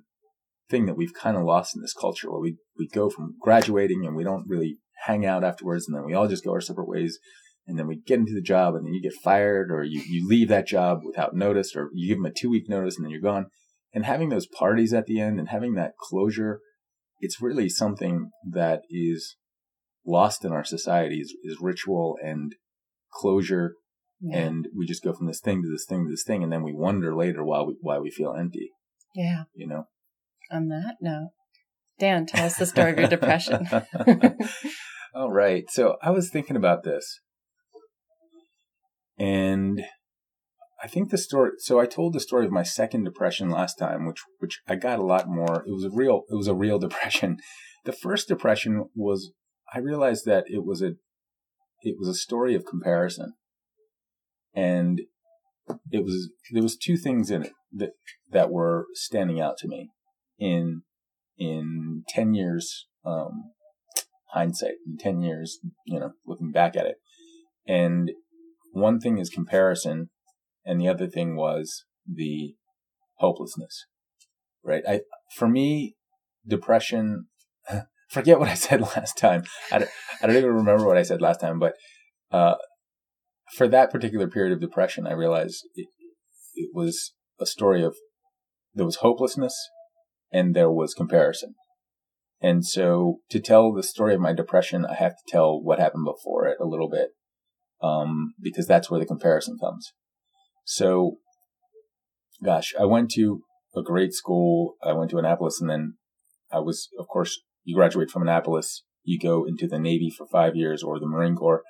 thing 0.70 0.86
that 0.86 0.96
we've 0.96 1.14
kind 1.14 1.36
of 1.36 1.42
lost 1.42 1.74
in 1.74 1.82
this 1.82 1.94
culture 1.94 2.30
where 2.30 2.40
we, 2.40 2.56
we 2.78 2.88
go 2.88 3.10
from 3.10 3.34
graduating 3.40 4.06
and 4.06 4.16
we 4.16 4.24
don't 4.24 4.48
really 4.48 4.78
hang 5.06 5.26
out 5.26 5.44
afterwards 5.44 5.86
and 5.86 5.96
then 5.96 6.04
we 6.04 6.14
all 6.14 6.28
just 6.28 6.44
go 6.44 6.52
our 6.52 6.60
separate 6.60 6.88
ways 6.88 7.18
and 7.66 7.78
then 7.78 7.86
we 7.86 7.96
get 7.96 8.18
into 8.18 8.34
the 8.34 8.40
job 8.40 8.74
and 8.74 8.86
then 8.86 8.94
you 8.94 9.02
get 9.02 9.12
fired 9.22 9.70
or 9.70 9.82
you, 9.82 10.02
you 10.06 10.26
leave 10.26 10.48
that 10.48 10.66
job 10.66 11.00
without 11.04 11.34
notice 11.34 11.74
or 11.74 11.90
you 11.92 12.08
give 12.08 12.18
them 12.18 12.26
a 12.26 12.30
two 12.30 12.48
week 12.50 12.68
notice 12.68 12.96
and 12.96 13.04
then 13.04 13.10
you're 13.10 13.20
gone 13.20 13.46
and 13.94 14.04
having 14.04 14.28
those 14.28 14.46
parties 14.46 14.92
at 14.92 15.06
the 15.06 15.20
end 15.20 15.38
and 15.38 15.48
having 15.48 15.74
that 15.74 15.96
closure 15.98 16.60
it's 17.20 17.40
really 17.40 17.68
something 17.68 18.30
that 18.50 18.82
is 18.90 19.36
lost 20.06 20.44
in 20.44 20.52
our 20.52 20.64
society 20.64 21.20
is, 21.20 21.34
is 21.42 21.58
ritual 21.60 22.16
and 22.22 22.56
closure 23.12 23.74
yeah. 24.20 24.38
and 24.38 24.68
we 24.76 24.86
just 24.86 25.02
go 25.02 25.12
from 25.12 25.26
this 25.26 25.40
thing 25.40 25.62
to 25.62 25.70
this 25.70 25.86
thing 25.88 26.04
to 26.04 26.10
this 26.10 26.24
thing 26.24 26.42
and 26.42 26.52
then 26.52 26.62
we 26.62 26.72
wonder 26.72 27.14
later 27.14 27.44
why 27.44 27.62
we 27.62 27.76
why 27.80 27.98
we 27.98 28.10
feel 28.10 28.34
empty 28.38 28.70
yeah 29.14 29.44
you 29.54 29.66
know 29.66 29.84
on 30.50 30.68
that 30.68 30.96
note 31.00 31.30
dan 31.98 32.26
tell 32.26 32.44
us 32.44 32.58
the 32.58 32.66
story 32.66 32.92
of 32.92 32.98
your 32.98 33.08
depression 33.08 33.66
all 35.14 35.30
right. 35.30 35.64
So 35.70 35.96
I 36.02 36.10
was 36.10 36.28
thinking 36.28 36.56
about 36.56 36.82
this. 36.82 37.20
And 39.16 39.84
I 40.84 40.86
think 40.86 41.08
the 41.08 41.16
story 41.16 41.52
so 41.56 41.80
I 41.80 41.86
told 41.86 42.12
the 42.12 42.20
story 42.20 42.44
of 42.44 42.52
my 42.52 42.62
second 42.62 43.04
depression 43.04 43.48
last 43.48 43.76
time, 43.76 44.06
which 44.06 44.20
which 44.38 44.60
I 44.68 44.74
got 44.74 44.98
a 44.98 45.02
lot 45.04 45.26
more. 45.26 45.64
It 45.66 45.72
was 45.72 45.84
a 45.84 45.90
real 45.90 46.24
it 46.28 46.34
was 46.34 46.46
a 46.46 46.54
real 46.54 46.78
depression. 46.86 47.38
The 47.84 47.92
first 47.92 48.28
depression 48.28 48.84
was 48.94 49.32
I 49.74 49.78
realized 49.78 50.26
that 50.26 50.44
it 50.46 50.62
was 50.62 50.82
a 50.82 50.92
it 51.80 51.96
was 51.98 52.08
a 52.08 52.14
story 52.14 52.54
of 52.54 52.66
comparison. 52.66 53.32
and 54.54 55.00
it 55.90 56.04
was 56.04 56.30
there 56.52 56.62
was 56.62 56.76
two 56.76 56.98
things 56.98 57.30
in 57.30 57.44
it 57.44 57.52
that 57.72 57.92
that 58.30 58.50
were 58.50 58.84
standing 58.92 59.40
out 59.40 59.56
to 59.56 59.68
me 59.68 59.88
in 60.38 60.82
in 61.38 62.04
10 62.08 62.34
years 62.34 62.86
um 63.06 63.52
hindsight 64.34 64.74
in 64.86 64.98
10 64.98 65.22
years 65.22 65.58
you 65.86 65.98
know 65.98 66.12
looking 66.26 66.52
back 66.52 66.76
at 66.76 66.84
it 66.84 66.96
and 67.66 68.12
one 68.72 69.00
thing 69.00 69.16
is 69.16 69.30
comparison 69.30 70.10
and 70.64 70.80
the 70.80 70.88
other 70.88 71.06
thing 71.06 71.36
was 71.36 71.84
the 72.06 72.54
hopelessness 73.18 73.86
right 74.62 74.82
i 74.88 75.00
for 75.34 75.48
me 75.48 75.94
depression 76.46 77.26
forget 78.08 78.38
what 78.38 78.48
i 78.48 78.54
said 78.54 78.80
last 78.96 79.16
time 79.16 79.44
i 79.72 79.78
don't, 79.78 79.90
I 80.22 80.26
don't 80.26 80.36
even 80.36 80.50
remember 80.50 80.86
what 80.86 80.98
i 80.98 81.02
said 81.02 81.20
last 81.20 81.40
time 81.40 81.58
but 81.58 81.74
uh 82.30 82.54
for 83.54 83.68
that 83.68 83.90
particular 83.90 84.28
period 84.28 84.52
of 84.52 84.60
depression, 84.60 85.06
I 85.06 85.12
realized 85.12 85.68
it, 85.74 85.88
it 86.54 86.70
was 86.74 87.14
a 87.40 87.46
story 87.46 87.82
of 87.82 87.96
there 88.74 88.86
was 88.86 88.96
hopelessness 88.96 89.54
and 90.32 90.54
there 90.54 90.70
was 90.70 90.94
comparison. 90.94 91.54
And 92.40 92.66
so 92.66 93.18
to 93.30 93.40
tell 93.40 93.72
the 93.72 93.82
story 93.82 94.14
of 94.14 94.20
my 94.20 94.32
depression, 94.32 94.84
I 94.84 94.94
have 94.94 95.12
to 95.12 95.22
tell 95.32 95.60
what 95.60 95.78
happened 95.78 96.04
before 96.04 96.46
it 96.46 96.58
a 96.60 96.66
little 96.66 96.90
bit, 96.90 97.10
um, 97.82 98.34
because 98.40 98.66
that's 98.66 98.90
where 98.90 99.00
the 99.00 99.06
comparison 99.06 99.56
comes. 99.58 99.92
So, 100.64 101.18
gosh, 102.42 102.74
I 102.78 102.84
went 102.84 103.10
to 103.12 103.42
a 103.76 103.82
great 103.82 104.12
school. 104.12 104.76
I 104.82 104.92
went 104.92 105.10
to 105.10 105.18
Annapolis 105.18 105.60
and 105.60 105.68
then 105.68 105.94
I 106.52 106.60
was, 106.60 106.88
of 106.98 107.06
course, 107.08 107.40
you 107.64 107.74
graduate 107.74 108.10
from 108.10 108.22
Annapolis, 108.22 108.84
you 109.02 109.18
go 109.18 109.44
into 109.44 109.66
the 109.66 109.78
Navy 109.78 110.10
for 110.10 110.26
five 110.26 110.54
years 110.54 110.82
or 110.82 110.98
the 110.98 111.06
Marine 111.06 111.36
Corps 111.36 111.62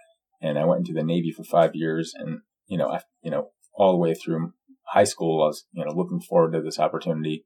and 0.45 0.59
I 0.59 0.65
went 0.67 0.81
into 0.81 0.93
the 0.93 1.03
Navy 1.03 1.33
for 1.33 1.43
five 1.43 1.71
years. 1.75 2.13
And 2.15 2.41
you 2.67 2.77
know, 2.77 2.91
I, 2.91 3.01
you 3.23 3.31
know, 3.31 3.51
all 3.75 3.93
the 3.93 3.99
way 3.99 4.15
through 4.15 4.53
high 4.89 5.05
school, 5.05 5.43
I 5.43 5.47
was 5.47 5.65
you 5.73 5.85
know 5.85 5.93
looking 5.93 6.21
forward 6.21 6.53
to 6.53 6.61
this 6.61 6.79
opportunity, 6.79 7.45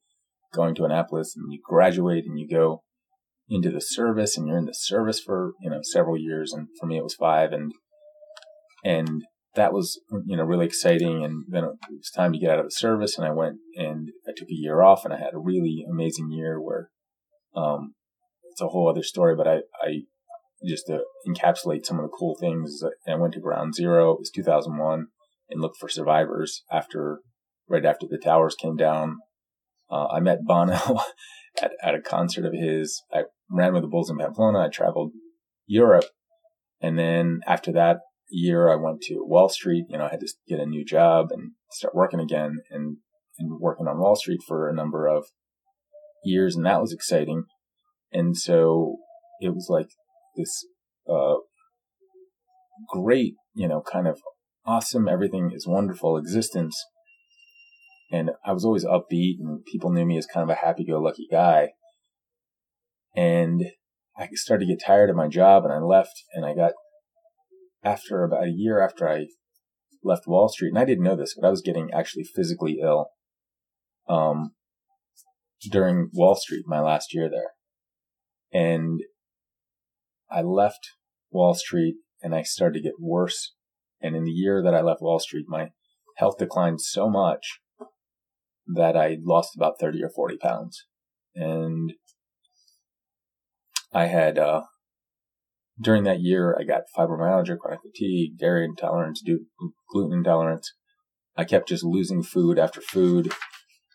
going 0.53 0.75
to 0.75 0.85
Annapolis, 0.85 1.35
and 1.37 1.53
you 1.53 1.61
graduate 1.65 2.25
and 2.27 2.39
you 2.39 2.49
go 2.49 2.83
into 3.49 3.71
the 3.71 3.81
service, 3.81 4.37
and 4.37 4.47
you're 4.47 4.59
in 4.59 4.67
the 4.67 4.75
service 4.75 5.21
for 5.21 5.53
you 5.61 5.71
know 5.71 5.81
several 5.83 6.19
years. 6.19 6.53
And 6.53 6.69
for 6.79 6.87
me, 6.87 6.99
it 6.99 7.05
was 7.05 7.15
five, 7.15 7.53
and 7.53 7.73
and 8.85 9.23
that 9.55 9.73
was 9.73 10.01
you 10.27 10.37
know 10.37 10.45
really 10.45 10.67
exciting. 10.67 11.25
And 11.25 11.45
then 11.49 11.65
it 11.65 11.71
was 11.91 12.11
time 12.15 12.33
to 12.33 12.39
get 12.39 12.51
out 12.51 12.59
of 12.61 12.67
the 12.67 12.71
service, 12.71 13.17
and 13.19 13.27
I 13.27 13.31
went 13.31 13.57
and 13.77 14.11
I 14.27 14.33
took 14.37 14.49
a 14.49 14.55
year 14.55 14.83
off, 14.83 15.05
and 15.05 15.13
I 15.13 15.19
had 15.19 15.35
a 15.35 15.39
really 15.39 15.85
amazing 15.89 16.31
year 16.31 16.61
where. 16.61 16.91
Um, 17.57 17.95
it's 18.59 18.65
a 18.65 18.69
whole 18.69 18.89
other 18.89 19.05
story, 19.05 19.37
but 19.37 19.47
I, 19.47 19.59
I 19.81 20.03
just 20.67 20.87
to 20.87 21.03
encapsulate 21.29 21.87
some 21.87 21.99
of 21.99 22.03
the 22.03 22.17
cool 22.17 22.37
things. 22.41 22.83
I 23.07 23.15
went 23.15 23.35
to 23.35 23.41
Ground 23.41 23.75
Zero. 23.75 24.13
It 24.13 24.19
was 24.19 24.31
2001 24.35 25.07
and 25.49 25.61
looked 25.61 25.79
for 25.79 25.89
survivors 25.89 26.65
after, 26.71 27.21
right 27.69 27.85
after 27.85 28.09
the 28.09 28.19
towers 28.19 28.57
came 28.57 28.77
down. 28.77 29.19
Uh, 29.89 30.07
I 30.09 30.19
met 30.19 30.45
Bono 30.45 30.75
at, 31.63 31.71
at 31.83 31.95
a 31.95 32.01
concert 32.01 32.45
of 32.45 32.53
his. 32.53 33.03
I 33.13 33.25
ran 33.49 33.75
with 33.75 33.83
the 33.83 33.89
Bulls 33.89 34.11
in 34.11 34.19
Pamplona. 34.19 34.67
I 34.67 34.69
traveled 34.69 35.13
Europe. 35.67 36.07
And 36.81 36.99
then 36.99 37.41
after 37.47 37.71
that 37.73 37.99
year, 38.29 38.71
I 38.71 38.77
went 38.77 39.01
to 39.03 39.25
Wall 39.25 39.49
Street. 39.49 39.87
You 39.89 39.99
know, 39.99 40.05
I 40.05 40.11
had 40.11 40.21
to 40.21 40.33
get 40.49 40.61
a 40.61 40.67
new 40.67 40.85
job 40.85 41.29
and 41.31 41.53
start 41.71 41.95
working 41.95 42.21
again 42.21 42.59
and, 42.71 42.99
and 43.39 43.61
working 43.61 43.87
on 43.87 43.99
Wall 43.99 44.17
Street 44.17 44.41
for 44.47 44.69
a 44.69 44.75
number 44.75 45.07
of 45.07 45.27
years. 46.25 46.57
And 46.57 46.67
that 46.67 46.81
was 46.81 46.93
exciting. 46.93 47.45
And 48.13 48.37
so 48.37 48.97
it 49.41 49.51
was 49.51 49.69
like 49.69 49.89
this 50.37 50.67
uh, 51.09 51.37
great, 52.89 53.35
you 53.55 53.69
know, 53.69 53.83
kind 53.83 54.07
of 54.07 54.21
awesome, 54.65 55.09
everything 55.09 55.51
is 55.55 55.67
wonderful 55.67 56.17
existence. 56.17 56.77
And 58.11 58.31
I 58.45 58.53
was 58.53 58.65
always 58.65 58.85
upbeat, 58.85 59.37
and 59.39 59.65
people 59.65 59.91
knew 59.91 60.07
me 60.07 60.17
as 60.17 60.27
kind 60.27 60.49
of 60.49 60.55
a 60.55 60.61
happy 60.61 60.85
go 60.85 60.99
lucky 60.99 61.27
guy. 61.31 61.71
And 63.15 63.65
I 64.17 64.29
started 64.33 64.67
to 64.67 64.73
get 64.73 64.85
tired 64.85 65.11
of 65.11 65.17
my 65.17 65.29
job, 65.29 65.65
and 65.65 65.73
I 65.73 65.79
left, 65.79 66.23
and 66.33 66.47
I 66.47 66.55
got, 66.55 66.73
after 67.83 68.25
about 68.25 68.45
a 68.45 68.53
year 68.55 68.81
after 68.81 69.09
I 69.09 69.27
left 70.03 70.27
Wall 70.27 70.49
Street, 70.49 70.71
and 70.71 70.79
I 70.79 70.85
didn't 70.85 71.05
know 71.05 71.17
this, 71.17 71.35
but 71.35 71.47
I 71.47 71.51
was 71.51 71.63
getting 71.63 71.91
actually 71.93 72.25
physically 72.25 72.79
ill 72.83 73.09
um, 74.09 74.53
during 75.71 76.11
Wall 76.13 76.35
Street, 76.35 76.65
my 76.67 76.81
last 76.81 77.15
year 77.15 77.29
there. 77.29 77.53
And 78.53 79.01
I 80.31 80.43
left 80.43 80.91
Wall 81.31 81.55
Street 81.55 81.97
and 82.23 82.35
I 82.35 82.43
started 82.43 82.79
to 82.79 82.83
get 82.83 83.01
worse. 83.01 83.55
And 84.01 84.17
in 84.17 84.25
the 84.25 84.31
year 84.31 84.63
that 84.63 84.75
I 84.75 84.81
left 84.81 85.03
Wall 85.03 85.19
Street, 85.19 85.47
my 85.49 85.71
health 86.17 86.39
declined 86.39 86.81
so 86.81 87.09
much 87.09 87.61
that 88.67 88.97
I 88.97 89.17
lost 89.23 89.57
about 89.57 89.81
30 89.81 90.03
or 90.05 90.11
40 90.11 90.37
pounds. 90.39 90.85
And 91.35 91.93
I 93.93 94.07
had, 94.07 94.39
uh, 94.39 94.63
during 95.81 96.05
that 96.05 96.21
year, 96.21 96.57
I 96.59 96.65
got 96.65 96.83
fibromyalgia, 96.97 97.59
chronic 97.59 97.81
fatigue, 97.83 98.39
dairy 98.39 98.65
intolerance, 98.65 99.23
gluten 99.91 100.19
intolerance. 100.19 100.73
I 101.37 101.45
kept 101.45 101.69
just 101.69 101.85
losing 101.85 102.23
food 102.23 102.59
after 102.59 102.81
food. 102.81 103.33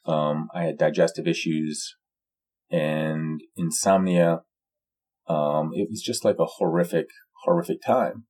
Um, 0.05 0.49
I 0.53 0.63
had 0.63 0.77
digestive 0.77 1.27
issues 1.27 1.95
and 2.69 3.41
insomnia 3.55 4.41
um, 5.27 5.71
it 5.73 5.87
was 5.89 6.01
just 6.01 6.25
like 6.25 6.37
a 6.39 6.45
horrific, 6.45 7.07
horrific 7.43 7.81
time. 7.85 8.25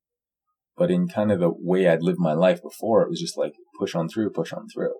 But 0.76 0.92
in 0.92 1.08
kind 1.08 1.32
of 1.32 1.40
the 1.40 1.52
way 1.52 1.88
I'd 1.88 2.04
lived 2.04 2.20
my 2.20 2.34
life 2.34 2.62
before, 2.62 3.04
it 3.04 3.10
was 3.10 3.20
just 3.20 3.38
like 3.38 3.54
push 3.80 3.96
on 3.96 4.10
through, 4.10 4.32
push 4.32 4.52
on 4.54 4.68
through. 4.68 4.96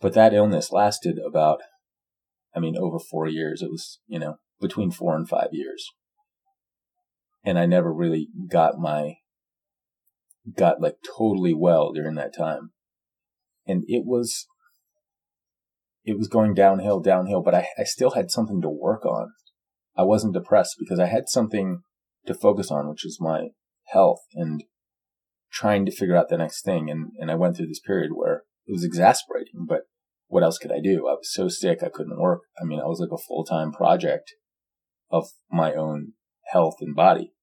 But 0.00 0.12
that 0.14 0.34
illness 0.34 0.70
lasted 0.70 1.18
about, 1.18 1.60
I 2.54 2.60
mean, 2.60 2.76
over 2.76 2.98
four 2.98 3.26
years. 3.26 3.62
It 3.62 3.70
was, 3.70 4.00
you 4.06 4.18
know, 4.18 4.36
between 4.60 4.90
four 4.90 5.16
and 5.16 5.28
five 5.28 5.48
years. 5.52 5.86
And 7.44 7.58
I 7.58 7.66
never 7.66 7.92
really 7.92 8.28
got 8.50 8.78
my, 8.78 9.16
got 10.56 10.80
like 10.80 10.96
totally 11.16 11.54
well 11.54 11.92
during 11.92 12.14
that 12.14 12.36
time. 12.36 12.70
And 13.66 13.84
it 13.86 14.04
was, 14.04 14.46
it 16.04 16.18
was 16.18 16.28
going 16.28 16.54
downhill, 16.54 17.00
downhill, 17.00 17.42
but 17.42 17.54
I, 17.54 17.68
I 17.78 17.84
still 17.84 18.12
had 18.12 18.30
something 18.30 18.60
to 18.62 18.68
work 18.68 19.04
on. 19.04 19.32
I 19.96 20.02
wasn't 20.02 20.34
depressed 20.34 20.76
because 20.78 20.98
I 20.98 21.06
had 21.06 21.28
something 21.28 21.82
to 22.26 22.34
focus 22.34 22.70
on, 22.70 22.88
which 22.88 23.04
was 23.04 23.18
my 23.20 23.48
health 23.86 24.20
and 24.34 24.64
trying 25.52 25.86
to 25.86 25.92
figure 25.92 26.16
out 26.16 26.28
the 26.28 26.38
next 26.38 26.64
thing. 26.64 26.90
And, 26.90 27.12
and 27.18 27.30
I 27.30 27.36
went 27.36 27.56
through 27.56 27.68
this 27.68 27.80
period 27.80 28.12
where 28.14 28.42
it 28.66 28.72
was 28.72 28.84
exasperating, 28.84 29.66
but 29.68 29.82
what 30.26 30.42
else 30.42 30.58
could 30.58 30.72
I 30.72 30.80
do? 30.82 31.06
I 31.06 31.12
was 31.12 31.32
so 31.32 31.48
sick. 31.48 31.78
I 31.82 31.88
couldn't 31.88 32.20
work. 32.20 32.40
I 32.60 32.64
mean, 32.64 32.80
I 32.80 32.86
was 32.86 32.98
like 32.98 33.12
a 33.12 33.22
full 33.22 33.44
time 33.44 33.72
project 33.72 34.32
of 35.10 35.28
my 35.50 35.74
own 35.74 36.14
health 36.46 36.76
and 36.80 36.94
body. 36.94 37.33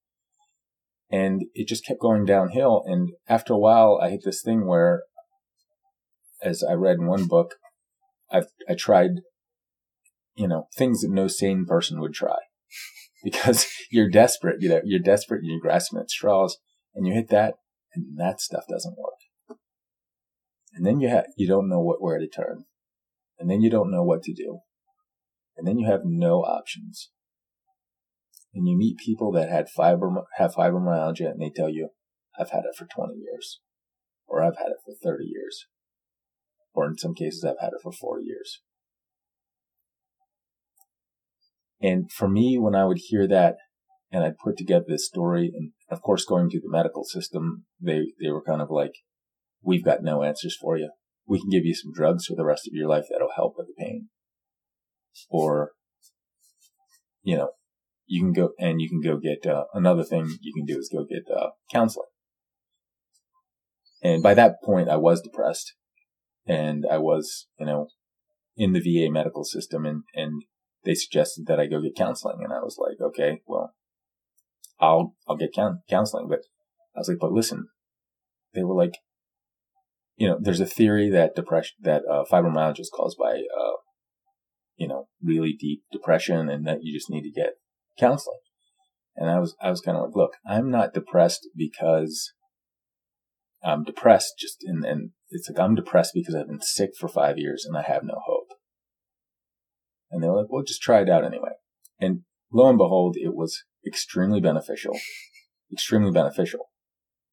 And 1.12 1.44
it 1.53 1.68
just 1.68 1.86
kept 1.86 2.00
going 2.00 2.25
downhill. 2.25 2.84
And 2.86 3.10
after 3.27 3.53
a 3.53 3.60
while, 3.60 4.00
I 4.01 4.10
hit 4.10 4.22
this 4.24 4.41
thing 4.41 4.65
where, 4.65 5.03
as 6.41 6.63
I 6.63 6.74
read 6.74 6.98
in 6.98 7.08
one 7.08 7.27
book, 7.27 7.56
I've, 8.32 8.48
I 8.70 8.75
tried 8.75 9.22
you 10.36 10.48
know, 10.48 10.68
things 10.75 11.01
that 11.01 11.12
no 11.12 11.27
sane 11.27 11.65
person 11.65 12.00
would 12.00 12.13
try 12.13 12.38
because 13.24 13.68
you're 13.91 14.10
desperate, 14.10 14.58
you 14.60 14.70
know, 14.70 14.82
you're 14.84 15.00
desperate, 15.00 15.41
you're 15.44 15.60
grasping 15.60 16.00
at 16.00 16.10
straws 16.10 16.58
and 16.96 17.06
you 17.06 17.13
hit 17.13 17.30
that 17.30 17.56
and 17.94 18.18
that 18.18 18.39
stuff 18.39 18.63
doesn't 18.70 18.98
work. 18.98 19.58
And 20.74 20.86
then 20.86 21.00
you 21.01 21.10
have, 21.10 21.25
you 21.36 21.48
don't 21.48 21.70
know 21.70 21.82
what, 21.82 22.01
where 22.01 22.18
to 22.18 22.27
turn. 22.27 22.63
And 23.38 23.50
then 23.50 23.62
you 23.62 23.70
don't 23.70 23.91
know 23.91 24.03
what 24.03 24.24
to 24.24 24.34
do. 24.34 24.60
And 25.58 25.68
then 25.68 25.77
you 25.77 25.88
have 25.88 26.01
no 26.06 26.39
options. 26.39 27.12
And 28.53 28.67
you 28.67 28.77
meet 28.77 28.98
people 28.98 29.31
that 29.31 29.50
had 29.50 29.67
have 30.38 30.53
fibromyalgia 30.55 31.31
and 31.31 31.41
they 31.41 31.51
tell 31.55 31.70
you, 31.70 31.89
I've 32.39 32.51
had 32.51 32.63
it 32.65 32.75
for 32.77 32.86
20 32.86 33.13
years 33.15 33.60
or 34.31 34.41
I've 34.41 34.58
had 34.58 34.67
it 34.67 34.77
for 34.86 34.93
30 35.03 35.25
years. 35.25 35.67
Or 36.74 36.88
in 36.88 36.98
some 36.98 37.13
cases, 37.13 37.43
I've 37.43 37.60
had 37.60 37.74
it 37.74 37.81
for 37.84 37.91
40 37.91 38.24
years. 38.24 38.62
And 41.81 42.10
for 42.10 42.29
me, 42.29 42.58
when 42.58 42.74
I 42.74 42.86
would 42.86 43.00
hear 43.00 43.27
that 43.27 43.58
and 44.10 44.24
I'd 44.24 44.38
put 44.38 44.58
together 44.58 44.86
this 44.88 45.05
story, 45.05 45.51
and 45.53 45.72
of 45.89 46.01
course, 46.01 46.25
going 46.25 46.50
through 46.50 46.62
the 46.62 46.70
medical 46.70 47.03
system, 47.03 47.65
they, 47.79 48.13
they 48.22 48.31
were 48.31 48.43
kind 48.43 48.62
of 48.62 48.70
like, 48.70 48.93
we've 49.62 49.84
got 49.84 50.01
no 50.01 50.24
answers 50.24 50.55
for 50.60 50.77
you. 50.77 50.91
We 51.27 51.39
can 51.39 51.50
give 51.50 51.65
you 51.65 51.75
some 51.75 51.91
drugs 51.93 52.25
for 52.25 52.36
the 52.36 52.46
rest 52.46 52.67
of 52.67 52.74
your 52.74 52.88
life 52.88 53.05
that'll 53.10 53.36
help 53.36 53.55
with 53.58 53.67
the 53.67 53.74
pain. 53.77 54.10
Or, 55.29 55.72
you 57.22 57.36
know, 57.36 57.50
you 58.12 58.20
can 58.22 58.34
go 58.34 58.50
and 58.60 58.82
you 58.82 58.89
can 58.89 59.00
go 59.00 59.18
get, 59.18 59.50
uh, 59.50 59.63
another 59.74 60.03
thing 60.03 60.38
you 60.41 60.53
can 60.53 60.65
do 60.65 60.77
is 60.77 60.89
go 60.94 61.06
get, 61.06 61.24
uh, 61.34 61.51
counseling. 61.72 62.10
And 64.03 64.22
by 64.22 64.34
that 64.34 64.56
point, 64.62 64.89
I 64.89 64.98
was 64.98 65.22
depressed 65.22 65.75
and 66.46 66.86
I 66.91 66.98
was, 66.98 67.48
you 67.58 67.65
know, 67.65 67.88
in 68.58 68.74
the 68.74 68.82
VA 68.82 69.10
medical 69.10 69.46
system 69.46 69.86
and, 69.86 70.03
and 70.13 70.44
they 70.84 70.94
suggested 70.94 71.46
that 71.48 71.58
I 71.58 71.68
go 71.68 71.82
get 71.82 71.96
counseling. 71.96 72.39
And 72.44 72.51
I 72.51 72.60
was 72.60 72.77
like, 72.77 73.00
okay, 73.00 73.44
well, 73.48 73.72
I'll, 74.77 75.15
I'll 75.25 75.38
get 75.38 75.56
counseling. 75.89 76.27
But 76.27 76.39
I 76.94 77.00
was 77.00 77.08
like, 77.08 77.20
but 77.22 77.32
listen, 77.32 77.70
they 78.53 78.63
were 78.63 78.75
like, 78.75 78.96
you 80.18 80.27
know, 80.27 80.38
there's 80.38 80.60
a 80.60 80.65
theory 80.65 81.10
that 81.12 81.34
depression, 81.34 81.77
that 81.80 82.01
uh, 82.12 82.25
fibromyalgia 82.30 82.82
is 82.82 82.91
caused 82.94 83.18
by, 83.18 83.36
uh, 83.36 83.77
you 84.75 84.89
know, 84.89 85.08
really 85.24 85.56
deep 85.58 85.84
depression 85.94 86.50
and 86.50 86.68
that 86.68 86.80
you 86.82 86.94
just 86.94 87.10
need 87.10 87.22
to 87.22 87.32
get 87.32 87.53
counseling. 87.98 88.39
And 89.15 89.29
I 89.29 89.39
was, 89.39 89.55
I 89.62 89.69
was 89.69 89.81
kind 89.81 89.98
of 89.98 90.05
like, 90.05 90.15
look, 90.15 90.33
I'm 90.48 90.71
not 90.71 90.93
depressed 90.93 91.48
because 91.55 92.33
I'm 93.63 93.83
depressed 93.83 94.33
just 94.39 94.63
in, 94.63 94.83
and 94.86 95.12
it's 95.29 95.50
like, 95.50 95.60
I'm 95.60 95.75
depressed 95.75 96.12
because 96.13 96.36
I've 96.36 96.48
been 96.48 96.62
sick 96.62 96.91
for 96.98 97.07
five 97.07 97.38
years 97.38 97.65
and 97.65 97.77
I 97.77 97.83
have 97.83 98.03
no 98.03 98.15
hope. 98.25 98.48
And 100.10 100.24
they 100.24 100.27
were 100.27 100.38
like, 100.38 100.48
well, 100.50 100.63
just 100.63 100.81
try 100.81 101.01
it 101.01 101.10
out 101.10 101.24
anyway. 101.24 101.51
And 102.00 102.21
lo 102.51 102.69
and 102.69 102.77
behold, 102.77 103.15
it 103.17 103.33
was 103.33 103.63
extremely 103.86 104.41
beneficial, 104.41 104.98
extremely 105.71 106.12
beneficial, 106.12 106.69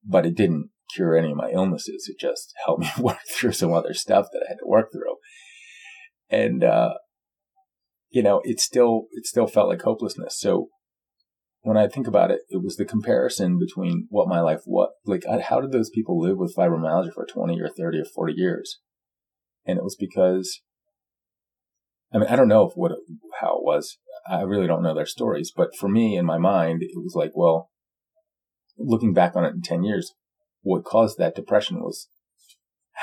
but 0.04 0.26
it 0.26 0.36
didn't 0.36 0.70
cure 0.94 1.16
any 1.16 1.32
of 1.32 1.36
my 1.36 1.50
illnesses. 1.50 2.08
It 2.08 2.18
just 2.20 2.52
helped 2.64 2.82
me 2.82 2.90
work 2.98 3.18
through 3.30 3.52
some 3.52 3.72
other 3.72 3.94
stuff 3.94 4.28
that 4.32 4.42
I 4.46 4.50
had 4.50 4.58
to 4.58 4.66
work 4.66 4.90
through. 4.92 5.16
And, 6.30 6.62
uh, 6.62 6.94
you 8.10 8.22
know, 8.22 8.40
it 8.44 8.60
still, 8.60 9.06
it 9.12 9.26
still 9.26 9.46
felt 9.46 9.68
like 9.68 9.82
hopelessness. 9.82 10.38
So 10.38 10.68
when 11.62 11.76
I 11.76 11.88
think 11.88 12.06
about 12.06 12.30
it, 12.30 12.40
it 12.48 12.62
was 12.62 12.76
the 12.76 12.84
comparison 12.84 13.58
between 13.58 14.06
what 14.10 14.28
my 14.28 14.40
life, 14.40 14.62
what, 14.64 14.90
like, 15.04 15.24
how 15.42 15.60
did 15.60 15.72
those 15.72 15.90
people 15.90 16.20
live 16.20 16.38
with 16.38 16.54
fibromyalgia 16.56 17.12
for 17.12 17.26
20 17.26 17.60
or 17.60 17.68
30 17.68 17.98
or 17.98 18.04
40 18.04 18.32
years? 18.34 18.78
And 19.66 19.76
it 19.76 19.84
was 19.84 19.96
because, 19.98 20.60
I 22.12 22.18
mean, 22.18 22.28
I 22.28 22.36
don't 22.36 22.48
know 22.48 22.70
what, 22.74 22.92
how 23.40 23.58
it 23.58 23.64
was. 23.64 23.98
I 24.28 24.42
really 24.42 24.66
don't 24.66 24.82
know 24.82 24.94
their 24.94 25.06
stories, 25.06 25.52
but 25.54 25.76
for 25.76 25.88
me, 25.88 26.16
in 26.16 26.24
my 26.24 26.38
mind, 26.38 26.82
it 26.82 26.96
was 26.96 27.14
like, 27.14 27.32
well, 27.34 27.70
looking 28.78 29.12
back 29.12 29.36
on 29.36 29.44
it 29.44 29.54
in 29.54 29.62
10 29.62 29.82
years, 29.82 30.14
what 30.62 30.84
caused 30.84 31.18
that 31.18 31.34
depression 31.34 31.80
was 31.80 32.08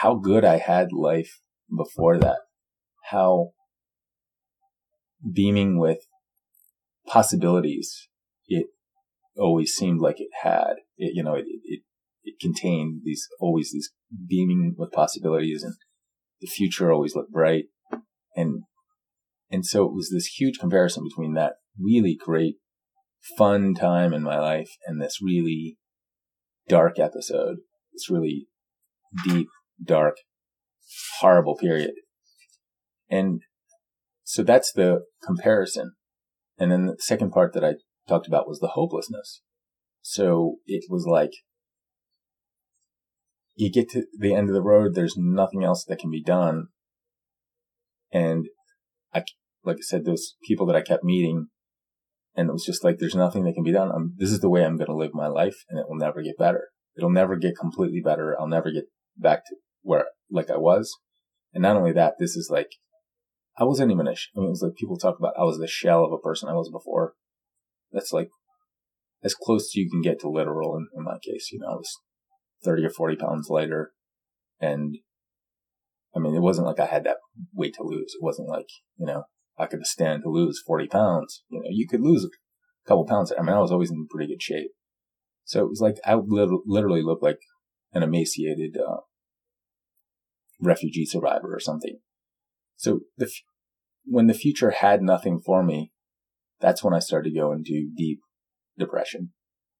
how 0.02 0.16
good 0.16 0.44
I 0.44 0.58
had 0.58 0.92
life 0.92 1.42
before 1.76 2.18
that. 2.20 2.40
How 3.12 3.52
beaming 5.34 5.80
with 5.80 6.00
possibilities 7.08 8.08
it 8.48 8.68
always 9.38 9.74
seemed 9.74 10.02
like 10.02 10.20
it 10.20 10.30
had. 10.44 10.76
It, 10.98 11.14
you 11.16 11.24
know, 11.24 11.36
it, 11.36 11.46
it, 11.64 11.82
it 12.24 12.40
contained 12.40 13.02
these, 13.04 13.28
always 13.40 13.72
these 13.72 13.92
beaming 14.28 14.76
with 14.78 14.92
possibilities 14.92 15.64
and 15.64 15.76
the 16.42 16.48
future 16.48 16.92
always 16.92 17.16
looked 17.16 17.32
bright. 17.32 17.66
And, 18.36 18.64
and 19.52 19.66
so 19.66 19.86
it 19.86 19.94
was 19.94 20.10
this 20.10 20.28
huge 20.28 20.60
comparison 20.60 21.04
between 21.04 21.34
that 21.34 21.54
really 21.80 22.16
great, 22.16 22.56
fun 23.38 23.74
time 23.74 24.14
in 24.14 24.24
my 24.24 24.40
life 24.40 24.72
and 24.86 25.02
this 25.02 25.20
really 25.22 25.78
dark 26.68 27.00
episode, 27.00 27.58
this 27.94 28.10
really 28.10 28.48
deep, 29.26 29.48
dark, 29.84 30.16
horrible 31.20 31.56
period. 31.56 31.94
And 33.10 33.42
so 34.26 34.44
that's 34.44 34.74
the 34.74 35.04
comparison. 35.24 35.94
And 36.58 36.72
then 36.72 36.88
the 36.88 36.96
second 37.00 37.32
part 37.32 37.54
that 37.54 37.64
I 37.64 37.76
talked 38.10 38.28
about 38.28 38.48
was 38.48 38.60
the 38.60 38.70
hopelessness. 38.74 39.42
So 40.02 40.56
it 40.66 40.86
was 40.90 41.06
like, 41.06 41.32
you 43.56 43.72
get 43.72 43.90
to 43.92 44.06
the 44.18 44.34
end 44.34 44.50
of 44.50 44.56
the 44.56 44.62
road, 44.62 44.96
there's 44.96 45.16
nothing 45.16 45.64
else 45.64 45.86
that 45.86 46.00
can 46.00 46.12
be 46.12 46.24
done. 46.24 46.68
And 48.12 48.48
I, 49.14 49.24
like 49.64 49.78
I 49.78 49.82
said, 49.82 50.06
those 50.06 50.36
people 50.44 50.66
that 50.66 50.76
I 50.76 50.82
kept 50.82 51.04
meeting, 51.04 51.48
and 52.36 52.50
it 52.50 52.52
was 52.52 52.66
just 52.66 52.84
like, 52.84 52.98
there's 53.00 53.16
nothing 53.16 53.44
that 53.46 53.54
can 53.54 53.64
be 53.64 53.72
done. 53.72 53.92
I'm, 53.92 54.14
this 54.18 54.32
is 54.32 54.40
the 54.40 54.50
way 54.50 54.66
I'm 54.66 54.78
going 54.78 54.88
to 54.88 54.96
live 54.96 55.14
my 55.14 55.28
life, 55.28 55.56
and 55.70 55.80
it 55.80 55.86
will 55.88 55.98
never 55.98 56.22
get 56.22 56.38
better. 56.38 56.70
It'll 56.98 57.10
never 57.10 57.36
get 57.36 57.58
completely 57.60 58.02
better. 58.04 58.36
I'll 58.40 58.48
never 58.48 58.72
get 58.72 58.86
back 59.18 59.46
to 59.46 59.56
where, 59.82 60.06
like 60.32 60.50
I 60.50 60.58
was. 60.58 60.94
And 61.54 61.62
not 61.62 61.76
only 61.78 61.94
that, 61.94 62.16
this 62.20 62.36
is 62.36 62.50
like, 62.52 62.70
I 63.58 63.64
wasn't 63.64 63.92
even 63.92 64.08
a, 64.08 64.12
I 64.12 64.16
mean, 64.36 64.48
it 64.48 64.50
was 64.50 64.62
like 64.62 64.76
people 64.76 64.98
talk 64.98 65.18
about 65.18 65.38
I 65.40 65.44
was 65.44 65.58
the 65.58 65.68
shell 65.68 66.04
of 66.04 66.12
a 66.12 66.18
person 66.18 66.50
I 66.50 66.54
was 66.54 66.70
before. 66.70 67.14
That's 67.92 68.12
like 68.12 68.30
as 69.24 69.34
close 69.34 69.64
as 69.64 69.76
you 69.76 69.90
can 69.90 70.02
get 70.02 70.20
to 70.20 70.30
literal 70.30 70.76
in, 70.76 70.88
in 70.96 71.04
my 71.04 71.18
case. 71.24 71.52
You 71.52 71.60
know, 71.60 71.68
I 71.68 71.76
was 71.76 71.90
30 72.64 72.86
or 72.86 72.90
40 72.90 73.16
pounds 73.16 73.50
lighter. 73.50 73.92
And 74.60 74.98
I 76.16 76.20
mean, 76.20 76.36
it 76.36 76.42
wasn't 76.42 76.68
like 76.68 76.80
I 76.80 76.86
had 76.86 77.04
that 77.06 77.18
weight 77.54 77.76
to 77.76 77.84
lose. 77.84 78.14
It 78.16 78.24
wasn't 78.24 78.50
like, 78.50 78.68
you 78.98 79.06
know, 79.06 79.24
I 79.58 79.68
could 79.68 79.86
stand 79.86 80.24
to 80.24 80.30
lose 80.30 80.62
40 80.66 80.88
pounds. 80.88 81.44
You 81.50 81.60
know, 81.60 81.70
you 81.70 81.88
could 81.88 82.02
lose 82.02 82.26
a 82.26 82.30
couple 82.88 83.06
pounds. 83.06 83.32
I 83.38 83.42
mean, 83.42 83.56
I 83.56 83.60
was 83.60 83.72
always 83.72 83.92
in 83.92 84.08
pretty 84.10 84.32
good 84.32 84.42
shape. 84.42 84.72
So 85.46 85.62
it 85.62 85.70
was 85.70 85.80
like 85.80 85.96
I 86.06 86.16
literally 86.16 87.04
looked 87.04 87.24
like 87.24 87.40
an 87.94 88.04
emaciated 88.04 88.78
uh, 88.78 89.02
refugee 90.60 91.06
survivor 91.06 91.54
or 91.54 91.60
something. 91.60 92.00
So 92.76 93.02
the, 93.18 93.32
when 94.06 94.28
the 94.28 94.34
future 94.34 94.72
had 94.72 95.02
nothing 95.02 95.40
for 95.40 95.64
me, 95.64 95.92
that's 96.60 96.84
when 96.84 96.94
I 96.94 97.00
started 97.00 97.30
to 97.30 97.40
go 97.40 97.52
into 97.52 97.90
deep 97.96 98.20
depression 98.78 99.32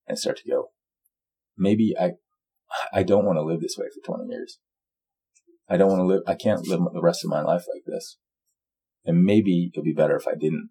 and 0.08 0.20
start 0.20 0.38
to 0.38 0.50
go, 0.50 0.70
maybe 1.58 1.94
I, 2.00 2.12
I 2.94 3.04
don't 3.04 3.26
want 3.26 3.38
to 3.38 3.44
live 3.44 3.62
this 3.62 3.78
way 3.78 3.88
for 3.88 4.06
20 4.06 4.30
years. 4.30 4.60
I 5.70 5.78
don't 5.78 5.90
want 5.90 6.02
to 6.02 6.06
live, 6.06 6.22
I 6.28 6.36
can't 6.36 6.68
live 6.68 6.82
the 6.94 7.02
rest 7.02 7.24
of 7.24 7.30
my 7.30 7.42
life 7.42 7.64
like 7.74 7.84
this. 7.86 8.18
And 9.04 9.24
maybe 9.24 9.72
it'd 9.74 9.84
be 9.84 9.94
better 9.94 10.16
if 10.16 10.28
I 10.28 10.34
didn't. 10.34 10.70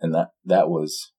And 0.00 0.14
that, 0.14 0.28
that 0.44 0.68
was, 0.68 1.12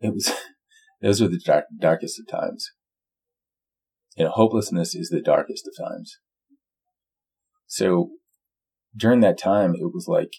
it 0.00 0.12
was, 0.12 0.32
those 1.02 1.20
were 1.20 1.28
the 1.28 1.40
dark, 1.44 1.64
darkest 1.80 2.20
of 2.20 2.28
times. 2.28 2.70
You 4.16 4.26
know, 4.26 4.30
hopelessness 4.30 4.94
is 4.94 5.08
the 5.08 5.22
darkest 5.22 5.66
of 5.66 5.74
times. 5.86 6.18
So 7.72 8.10
during 8.94 9.20
that 9.20 9.38
time, 9.38 9.74
it 9.74 9.94
was 9.94 10.04
like 10.06 10.34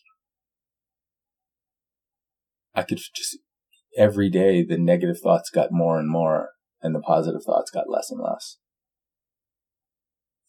I 2.75 2.83
could 2.83 2.99
just 2.99 3.39
every 3.97 4.29
day 4.29 4.63
the 4.63 4.77
negative 4.77 5.17
thoughts 5.19 5.49
got 5.49 5.71
more 5.71 5.97
and 5.97 6.07
more 6.07 6.49
and 6.83 6.93
the 6.93 6.99
positive 6.99 7.41
thoughts 7.43 7.71
got 7.71 7.89
less 7.89 8.11
and 8.11 8.21
less. 8.21 8.59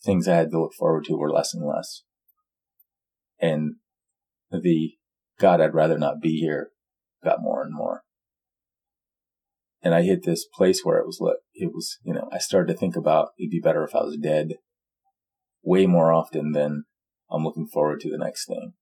Things 0.04 0.28
I 0.28 0.34
had 0.34 0.50
to 0.50 0.60
look 0.60 0.74
forward 0.74 1.04
to 1.04 1.16
were 1.16 1.32
less 1.32 1.54
and 1.54 1.66
less. 1.66 2.02
And 3.40 3.76
the 4.50 4.96
God, 5.40 5.62
I'd 5.62 5.72
rather 5.72 5.98
not 5.98 6.20
be 6.20 6.38
here 6.38 6.68
got 7.24 7.40
more 7.40 7.62
and 7.62 7.74
more. 7.74 8.02
And 9.82 9.94
I 9.94 10.02
hit 10.02 10.24
this 10.24 10.44
place 10.44 10.82
where 10.84 10.98
it 10.98 11.06
was, 11.06 11.18
it 11.54 11.72
was, 11.72 11.96
you 12.04 12.12
know, 12.12 12.28
I 12.30 12.36
started 12.36 12.74
to 12.74 12.78
think 12.78 12.94
about 12.94 13.30
it'd 13.38 13.50
be 13.50 13.60
better 13.60 13.84
if 13.84 13.94
I 13.94 14.02
was 14.02 14.18
dead 14.18 14.56
way 15.64 15.86
more 15.86 16.12
often 16.12 16.52
than 16.52 16.84
I'm 17.30 17.44
looking 17.44 17.66
forward 17.66 18.00
to 18.00 18.10
the 18.10 18.18
next 18.18 18.46
thing. 18.46 18.74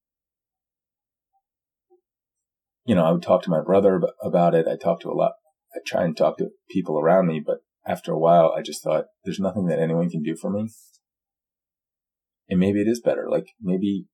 You 2.84 2.96
know, 2.96 3.04
I 3.04 3.12
would 3.12 3.22
talk 3.22 3.42
to 3.44 3.50
my 3.50 3.62
brother 3.62 4.00
about 4.22 4.54
it. 4.54 4.66
I 4.66 4.76
talk 4.76 5.00
to 5.00 5.10
a 5.10 5.14
lot. 5.14 5.32
I 5.74 5.78
try 5.86 6.04
and 6.04 6.16
talk 6.16 6.38
to 6.38 6.50
people 6.68 6.98
around 6.98 7.28
me, 7.28 7.40
but 7.44 7.58
after 7.86 8.12
a 8.12 8.18
while, 8.18 8.52
I 8.56 8.62
just 8.62 8.82
thought 8.82 9.06
there's 9.24 9.40
nothing 9.40 9.66
that 9.66 9.78
anyone 9.78 10.10
can 10.10 10.22
do 10.22 10.36
for 10.36 10.50
me. 10.50 10.68
And 12.48 12.58
maybe 12.58 12.80
it 12.80 12.88
is 12.88 13.00
better. 13.00 13.26
Like 13.30 13.46
maybe, 13.60 14.06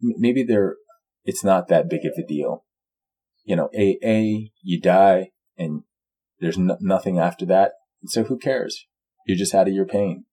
maybe 0.00 0.44
there, 0.44 0.76
it's 1.24 1.44
not 1.44 1.68
that 1.68 1.90
big 1.90 2.06
of 2.06 2.12
a 2.16 2.26
deal. 2.26 2.64
You 3.44 3.56
know, 3.56 3.68
a, 3.76 3.98
a, 4.02 4.50
you 4.62 4.80
die 4.80 5.30
and 5.58 5.82
there's 6.40 6.58
nothing 6.58 7.18
after 7.18 7.44
that. 7.46 7.72
So 8.06 8.24
who 8.24 8.38
cares? 8.38 8.86
You're 9.24 9.38
just 9.38 9.54
out 9.54 9.68
of 9.68 9.74
your 9.74 9.86
pain 9.86 10.24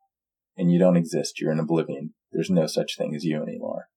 and 0.58 0.72
you 0.72 0.80
don't 0.80 0.98
exist. 0.98 1.40
You're 1.40 1.52
in 1.52 1.60
oblivion. 1.60 2.14
There's 2.32 2.50
no 2.50 2.68
such 2.68 2.98
thing 2.98 3.16
as 3.16 3.24
you 3.24 3.42
anymore. 3.42 3.88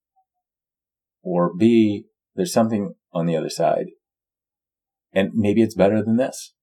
Or 1.22 1.52
B, 1.54 2.04
there's 2.34 2.52
something 2.52 2.94
on 3.12 3.26
the 3.26 3.36
other 3.36 3.50
side 3.50 3.86
and 5.12 5.30
maybe 5.34 5.62
it's 5.62 5.74
better 5.74 6.02
than 6.02 6.16
this. 6.16 6.54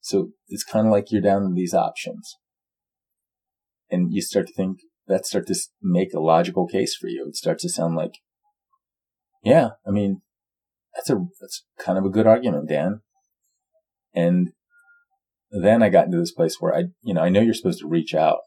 So 0.00 0.30
it's 0.48 0.64
kind 0.64 0.86
of 0.86 0.92
like 0.92 1.10
you're 1.10 1.22
down 1.22 1.42
to 1.42 1.54
these 1.54 1.74
options 1.74 2.36
and 3.90 4.12
you 4.12 4.22
start 4.22 4.48
to 4.48 4.52
think 4.52 4.78
that 5.06 5.26
start 5.26 5.46
to 5.48 5.54
make 5.82 6.14
a 6.14 6.20
logical 6.20 6.66
case 6.66 6.96
for 6.96 7.08
you. 7.08 7.26
It 7.28 7.36
starts 7.36 7.62
to 7.62 7.68
sound 7.68 7.96
like, 7.96 8.18
yeah, 9.44 9.70
I 9.86 9.90
mean, 9.90 10.22
that's 10.94 11.10
a, 11.10 11.16
that's 11.40 11.64
kind 11.78 11.98
of 11.98 12.04
a 12.04 12.10
good 12.10 12.26
argument, 12.26 12.68
Dan. 12.68 13.00
And 14.14 14.52
then 15.52 15.82
I 15.82 15.90
got 15.90 16.06
into 16.06 16.18
this 16.18 16.32
place 16.32 16.56
where 16.60 16.74
I, 16.74 16.84
you 17.02 17.12
know, 17.12 17.20
I 17.20 17.28
know 17.28 17.40
you're 17.40 17.54
supposed 17.54 17.80
to 17.80 17.88
reach 17.88 18.14
out 18.14 18.38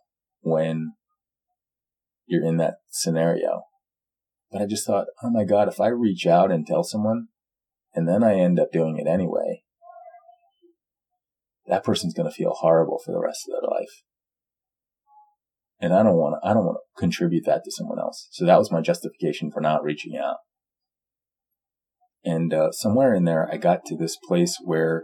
when 0.42 0.94
you're 2.26 2.44
in 2.44 2.58
that 2.58 2.76
scenario. 2.90 3.64
But 4.52 4.62
I 4.62 4.66
just 4.66 4.88
thought, 4.88 5.08
oh 5.22 5.30
my 5.30 5.44
God, 5.44 5.68
if 5.68 5.80
I 5.80 5.88
reach 5.88 6.26
out 6.26 6.52
and 6.52 6.66
tell 6.66 6.84
someone 6.84 7.28
and 7.94 8.08
then 8.08 8.24
I 8.24 8.36
end 8.36 8.60
up 8.60 8.72
doing 8.72 8.98
it 8.98 9.08
anyway, 9.08 9.64
that 11.68 11.84
person's 11.84 12.14
going 12.14 12.30
to 12.30 12.36
feel 12.36 12.52
horrible 12.52 13.00
for 13.04 13.12
the 13.12 13.20
rest 13.20 13.48
of 13.48 13.54
their 13.54 13.70
life. 13.70 14.04
And 15.80 15.94
I 15.94 16.04
don't 16.04 16.16
want 16.16 16.42
to, 16.42 16.48
I 16.48 16.54
don't 16.54 16.66
want 16.66 16.78
to 16.78 17.00
contribute 17.00 17.46
that 17.46 17.64
to 17.66 17.72
someone 17.72 18.00
else. 18.00 18.30
So 18.32 18.46
that 18.46 18.58
was 18.58 18.72
my 18.72 18.82
justification 18.82 19.52
for 19.52 19.62
not 19.62 19.84
reaching 19.84 20.16
out. 20.18 20.38
And 22.24 22.54
uh, 22.54 22.72
somewhere 22.72 23.14
in 23.14 23.26
there, 23.26 23.48
I 23.52 23.58
got 23.58 23.86
to 23.86 23.98
this 23.98 24.18
place 24.28 24.58
where 24.64 25.04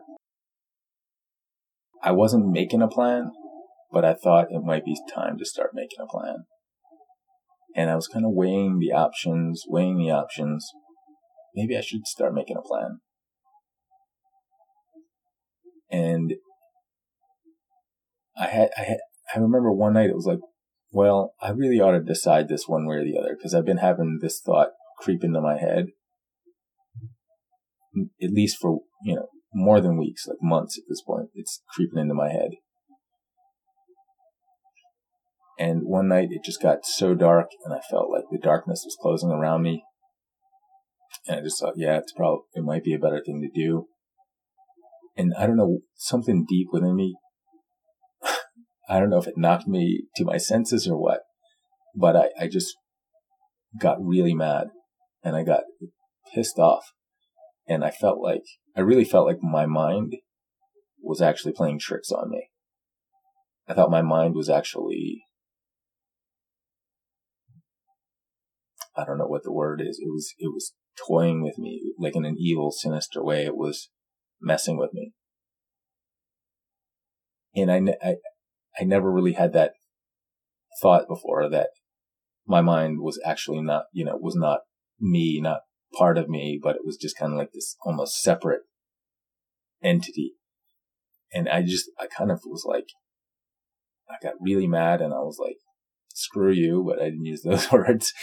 I 2.03 2.11
wasn't 2.11 2.51
making 2.51 2.81
a 2.81 2.87
plan, 2.87 3.31
but 3.91 4.03
I 4.05 4.13
thought 4.13 4.51
it 4.51 4.63
might 4.63 4.85
be 4.85 4.95
time 5.13 5.37
to 5.37 5.45
start 5.45 5.71
making 5.73 5.99
a 6.01 6.07
plan. 6.07 6.45
And 7.75 7.89
I 7.89 7.95
was 7.95 8.07
kind 8.07 8.25
of 8.25 8.31
weighing 8.33 8.79
the 8.79 8.91
options, 8.91 9.63
weighing 9.67 9.97
the 9.97 10.11
options. 10.11 10.67
Maybe 11.55 11.77
I 11.77 11.81
should 11.81 12.05
start 12.05 12.33
making 12.33 12.57
a 12.57 12.61
plan. 12.61 12.99
And 15.89 16.33
I 18.37 18.47
had, 18.47 18.69
I 18.77 18.81
had, 18.81 18.97
I 19.35 19.39
remember 19.39 19.71
one 19.71 19.93
night 19.93 20.09
it 20.09 20.15
was 20.15 20.25
like, 20.25 20.39
well, 20.91 21.33
I 21.41 21.49
really 21.51 21.79
ought 21.79 21.91
to 21.91 22.01
decide 22.01 22.47
this 22.47 22.67
one 22.67 22.85
way 22.85 22.95
or 22.95 23.03
the 23.03 23.17
other 23.17 23.35
because 23.37 23.53
I've 23.53 23.65
been 23.65 23.77
having 23.77 24.19
this 24.21 24.41
thought 24.43 24.69
creep 24.99 25.23
into 25.23 25.41
my 25.41 25.57
head 25.57 25.87
at 28.21 28.31
least 28.31 28.57
for, 28.59 28.79
you 29.03 29.15
know, 29.15 29.27
more 29.53 29.81
than 29.81 29.97
weeks, 29.97 30.27
like 30.27 30.37
months 30.41 30.77
at 30.77 30.83
this 30.87 31.01
point. 31.01 31.29
It's 31.33 31.61
creeping 31.73 31.99
into 31.99 32.13
my 32.13 32.29
head. 32.29 32.51
And 35.59 35.83
one 35.83 36.07
night 36.07 36.29
it 36.31 36.43
just 36.43 36.61
got 36.61 36.85
so 36.85 37.13
dark 37.13 37.47
and 37.63 37.73
I 37.73 37.79
felt 37.89 38.09
like 38.09 38.23
the 38.31 38.39
darkness 38.39 38.83
was 38.83 38.97
closing 38.99 39.29
around 39.29 39.61
me. 39.61 39.83
And 41.27 41.39
I 41.39 41.43
just 41.43 41.59
thought, 41.59 41.73
yeah, 41.75 41.97
it's 41.97 42.13
probably, 42.13 42.45
it 42.53 42.63
might 42.63 42.83
be 42.83 42.93
a 42.93 42.99
better 42.99 43.21
thing 43.23 43.41
to 43.41 43.61
do. 43.61 43.85
And 45.15 45.33
I 45.37 45.45
don't 45.45 45.57
know, 45.57 45.79
something 45.95 46.45
deep 46.47 46.69
within 46.71 46.95
me, 46.95 47.15
I 48.89 48.99
don't 48.99 49.09
know 49.09 49.19
if 49.19 49.27
it 49.27 49.37
knocked 49.37 49.67
me 49.67 50.05
to 50.15 50.25
my 50.25 50.37
senses 50.37 50.87
or 50.87 50.99
what, 50.99 51.19
but 51.95 52.15
I, 52.15 52.29
I 52.39 52.47
just 52.47 52.75
got 53.79 53.97
really 54.01 54.33
mad 54.33 54.67
and 55.23 55.35
I 55.35 55.43
got 55.43 55.63
pissed 56.33 56.57
off. 56.57 56.85
And 57.71 57.85
I 57.85 57.89
felt 57.89 58.19
like, 58.19 58.43
I 58.75 58.81
really 58.81 59.05
felt 59.05 59.25
like 59.25 59.41
my 59.41 59.65
mind 59.65 60.17
was 61.01 61.21
actually 61.21 61.53
playing 61.53 61.79
tricks 61.79 62.11
on 62.11 62.29
me. 62.29 62.49
I 63.65 63.73
thought 63.73 63.89
my 63.89 64.01
mind 64.01 64.35
was 64.35 64.49
actually, 64.49 65.23
I 68.93 69.05
don't 69.05 69.17
know 69.17 69.25
what 69.25 69.43
the 69.43 69.53
word 69.53 69.79
is. 69.79 70.01
It 70.03 70.09
was, 70.09 70.33
it 70.37 70.51
was 70.53 70.73
toying 71.07 71.41
with 71.41 71.57
me, 71.57 71.93
like 71.97 72.17
in 72.17 72.25
an 72.25 72.35
evil, 72.37 72.73
sinister 72.73 73.23
way. 73.23 73.45
It 73.45 73.55
was 73.55 73.89
messing 74.41 74.77
with 74.77 74.93
me. 74.93 75.13
And 77.55 77.71
I, 77.71 77.95
I, 78.05 78.15
I 78.77 78.83
never 78.83 79.09
really 79.09 79.33
had 79.33 79.53
that 79.53 79.75
thought 80.81 81.07
before 81.07 81.49
that 81.49 81.69
my 82.45 82.59
mind 82.59 82.99
was 82.99 83.17
actually 83.25 83.61
not, 83.61 83.85
you 83.93 84.03
know, 84.03 84.17
was 84.17 84.35
not 84.35 84.59
me, 84.99 85.39
not 85.41 85.61
part 85.97 86.17
of 86.17 86.29
me, 86.29 86.59
but 86.61 86.75
it 86.75 86.85
was 86.85 86.97
just 86.97 87.17
kind 87.17 87.33
of 87.33 87.37
like 87.37 87.51
this 87.53 87.75
almost 87.83 88.21
separate 88.21 88.61
entity. 89.83 90.33
And 91.33 91.47
I 91.49 91.61
just, 91.61 91.89
I 91.99 92.07
kind 92.07 92.31
of 92.31 92.41
was 92.45 92.65
like, 92.65 92.87
I 94.09 94.15
got 94.21 94.33
really 94.41 94.67
mad 94.67 95.01
and 95.01 95.13
I 95.13 95.19
was 95.19 95.37
like, 95.39 95.57
screw 96.13 96.51
you, 96.51 96.83
but 96.85 97.01
I 97.01 97.05
didn't 97.05 97.25
use 97.25 97.41
those 97.43 97.71
words. 97.71 98.13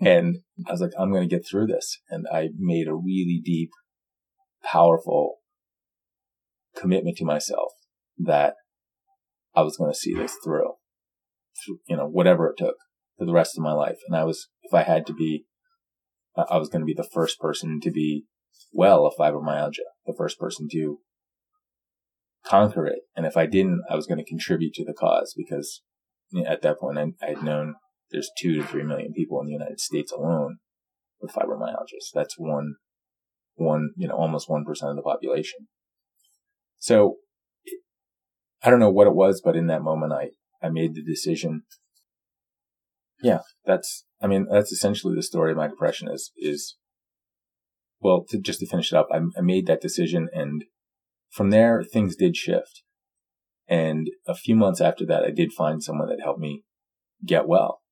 and 0.00 0.38
I 0.66 0.72
was 0.72 0.80
like, 0.80 0.92
I'm 0.98 1.12
going 1.12 1.28
to 1.28 1.34
get 1.34 1.46
through 1.46 1.66
this. 1.66 1.98
And 2.10 2.26
I 2.32 2.48
made 2.56 2.88
a 2.88 2.94
really 2.94 3.40
deep, 3.44 3.70
powerful 4.64 5.36
commitment 6.76 7.16
to 7.18 7.24
myself 7.24 7.72
that 8.18 8.54
I 9.54 9.62
was 9.62 9.76
going 9.76 9.90
to 9.90 9.98
see 9.98 10.14
this 10.14 10.36
through, 10.44 10.72
through, 11.64 11.78
you 11.88 11.96
know, 11.96 12.06
whatever 12.06 12.48
it 12.48 12.56
took 12.58 12.76
for 13.16 13.24
the 13.24 13.32
rest 13.32 13.56
of 13.56 13.62
my 13.62 13.72
life. 13.72 13.98
And 14.06 14.16
I 14.16 14.24
was, 14.24 14.48
if 14.62 14.74
I 14.74 14.82
had 14.82 15.06
to 15.06 15.12
be 15.12 15.44
I 16.50 16.58
was 16.58 16.68
going 16.68 16.80
to 16.80 16.86
be 16.86 16.94
the 16.94 17.08
first 17.12 17.38
person 17.38 17.80
to 17.82 17.90
be 17.90 18.24
well 18.72 19.06
of 19.06 19.14
fibromyalgia, 19.18 19.86
the 20.06 20.14
first 20.16 20.38
person 20.38 20.68
to 20.72 20.98
conquer 22.44 22.86
it. 22.86 23.00
And 23.16 23.26
if 23.26 23.36
I 23.36 23.46
didn't, 23.46 23.82
I 23.90 23.96
was 23.96 24.06
going 24.06 24.18
to 24.18 24.24
contribute 24.24 24.74
to 24.74 24.84
the 24.84 24.94
cause 24.94 25.34
because 25.36 25.82
at 26.46 26.62
that 26.62 26.78
point 26.78 26.98
I, 26.98 27.06
I 27.22 27.30
had 27.30 27.42
known 27.42 27.74
there's 28.10 28.30
two 28.38 28.56
to 28.56 28.66
three 28.66 28.82
million 28.82 29.12
people 29.12 29.40
in 29.40 29.46
the 29.46 29.52
United 29.52 29.80
States 29.80 30.12
alone 30.12 30.58
with 31.20 31.32
fibromyalgia. 31.32 32.00
So 32.00 32.18
that's 32.18 32.38
one, 32.38 32.74
one, 33.54 33.90
you 33.96 34.08
know, 34.08 34.14
almost 34.14 34.48
1% 34.48 34.60
of 34.68 34.96
the 34.96 35.02
population. 35.02 35.68
So 36.78 37.16
I 38.62 38.70
don't 38.70 38.80
know 38.80 38.90
what 38.90 39.06
it 39.06 39.14
was, 39.14 39.40
but 39.44 39.56
in 39.56 39.66
that 39.66 39.82
moment, 39.82 40.12
I, 40.12 40.30
I 40.62 40.70
made 40.70 40.94
the 40.94 41.02
decision. 41.02 41.62
Yeah, 43.22 43.40
that's, 43.64 44.04
I 44.20 44.26
mean, 44.26 44.46
that's 44.50 44.72
essentially 44.72 45.14
the 45.14 45.22
story 45.22 45.50
of 45.52 45.56
my 45.56 45.68
depression 45.68 46.08
is, 46.08 46.30
is, 46.36 46.76
well, 48.00 48.24
to, 48.28 48.38
just 48.38 48.60
to 48.60 48.66
finish 48.66 48.92
it 48.92 48.96
up, 48.96 49.08
I, 49.12 49.18
I 49.36 49.40
made 49.40 49.66
that 49.66 49.80
decision 49.80 50.28
and 50.32 50.64
from 51.30 51.50
there, 51.50 51.82
things 51.82 52.16
did 52.16 52.36
shift. 52.36 52.82
And 53.68 54.08
a 54.26 54.34
few 54.34 54.56
months 54.56 54.80
after 54.80 55.04
that, 55.06 55.24
I 55.24 55.30
did 55.30 55.52
find 55.52 55.82
someone 55.82 56.08
that 56.08 56.22
helped 56.22 56.40
me 56.40 56.64
get 57.24 57.46
well, 57.46 57.82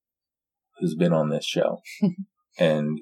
who's 0.78 0.94
been 0.94 1.12
on 1.12 1.28
this 1.28 1.44
show. 1.44 1.80
and 2.58 3.00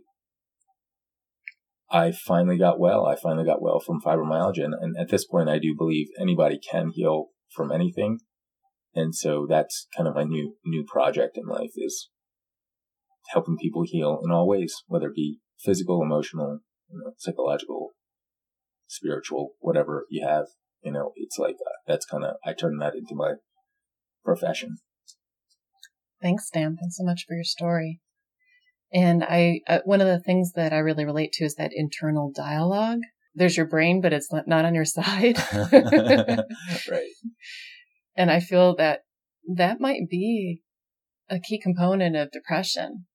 I 1.91 2.11
finally 2.11 2.59
got 2.59 2.81
well. 2.81 3.07
I 3.07 3.15
finally 3.15 3.45
got 3.45 3.63
well 3.63 3.79
from 3.79 4.01
fibromyalgia. 4.01 4.65
And, 4.65 4.75
and, 4.75 4.97
at 4.99 5.11
this 5.11 5.25
point, 5.25 5.49
I 5.49 5.59
do 5.59 5.75
believe 5.77 6.09
anybody 6.19 6.59
can 6.59 6.91
heal 6.93 7.27
from 7.55 7.71
anything. 7.71 8.19
And 8.95 9.15
so 9.15 9.47
that's 9.49 9.87
kind 9.97 10.09
of 10.09 10.17
my 10.17 10.25
new, 10.25 10.57
new 10.65 10.85
project 10.85 11.37
in 11.37 11.47
life 11.47 11.73
is 11.77 12.11
helping 13.33 13.57
people 13.57 13.83
heal 13.85 14.21
in 14.25 14.31
all 14.31 14.47
ways, 14.47 14.75
whether 14.87 15.09
it 15.09 15.15
be 15.15 15.39
physical, 15.65 16.03
emotional, 16.03 16.61
you 16.91 16.99
know, 16.99 17.13
psychological, 17.19 17.91
spiritual, 18.87 19.53
whatever 19.61 20.07
you 20.11 20.27
have. 20.27 20.47
You 20.83 20.93
know, 20.93 21.13
it's 21.17 21.39
like 21.39 21.57
uh, 21.57 21.79
that's 21.87 22.05
kind 22.05 22.25
of 22.25 22.37
I 22.45 22.53
turn 22.53 22.79
that 22.79 22.95
into 22.95 23.15
my 23.15 23.35
profession. 24.25 24.77
Thanks, 26.21 26.49
Dan. 26.51 26.77
Thanks 26.81 26.97
so 26.97 27.05
much 27.05 27.25
for 27.27 27.35
your 27.35 27.45
story. 27.45 28.01
And 28.93 29.25
I, 29.25 29.61
uh, 29.67 29.81
one 29.85 30.01
of 30.01 30.07
the 30.07 30.21
things 30.21 30.53
that 30.53 30.73
I 30.73 30.79
really 30.79 31.05
relate 31.05 31.33
to 31.35 31.45
is 31.45 31.57
that 31.57 31.73
internal 31.75 32.31
dialogue. 32.35 33.01
There's 33.35 33.57
your 33.57 33.67
brain, 33.67 34.01
but 34.01 34.13
it's 34.13 34.33
not 34.33 34.65
on 34.65 34.75
your 34.75 34.85
side. 34.85 35.37
right. 35.63 37.11
And 38.17 38.31
I 38.31 38.41
feel 38.41 38.77
that 38.77 39.01
that 39.57 39.81
might 39.81 40.09
be 40.09 40.63
a 41.29 41.41
key 41.41 41.61
component 41.61 42.15
of 42.17 42.31
depression 42.31 43.07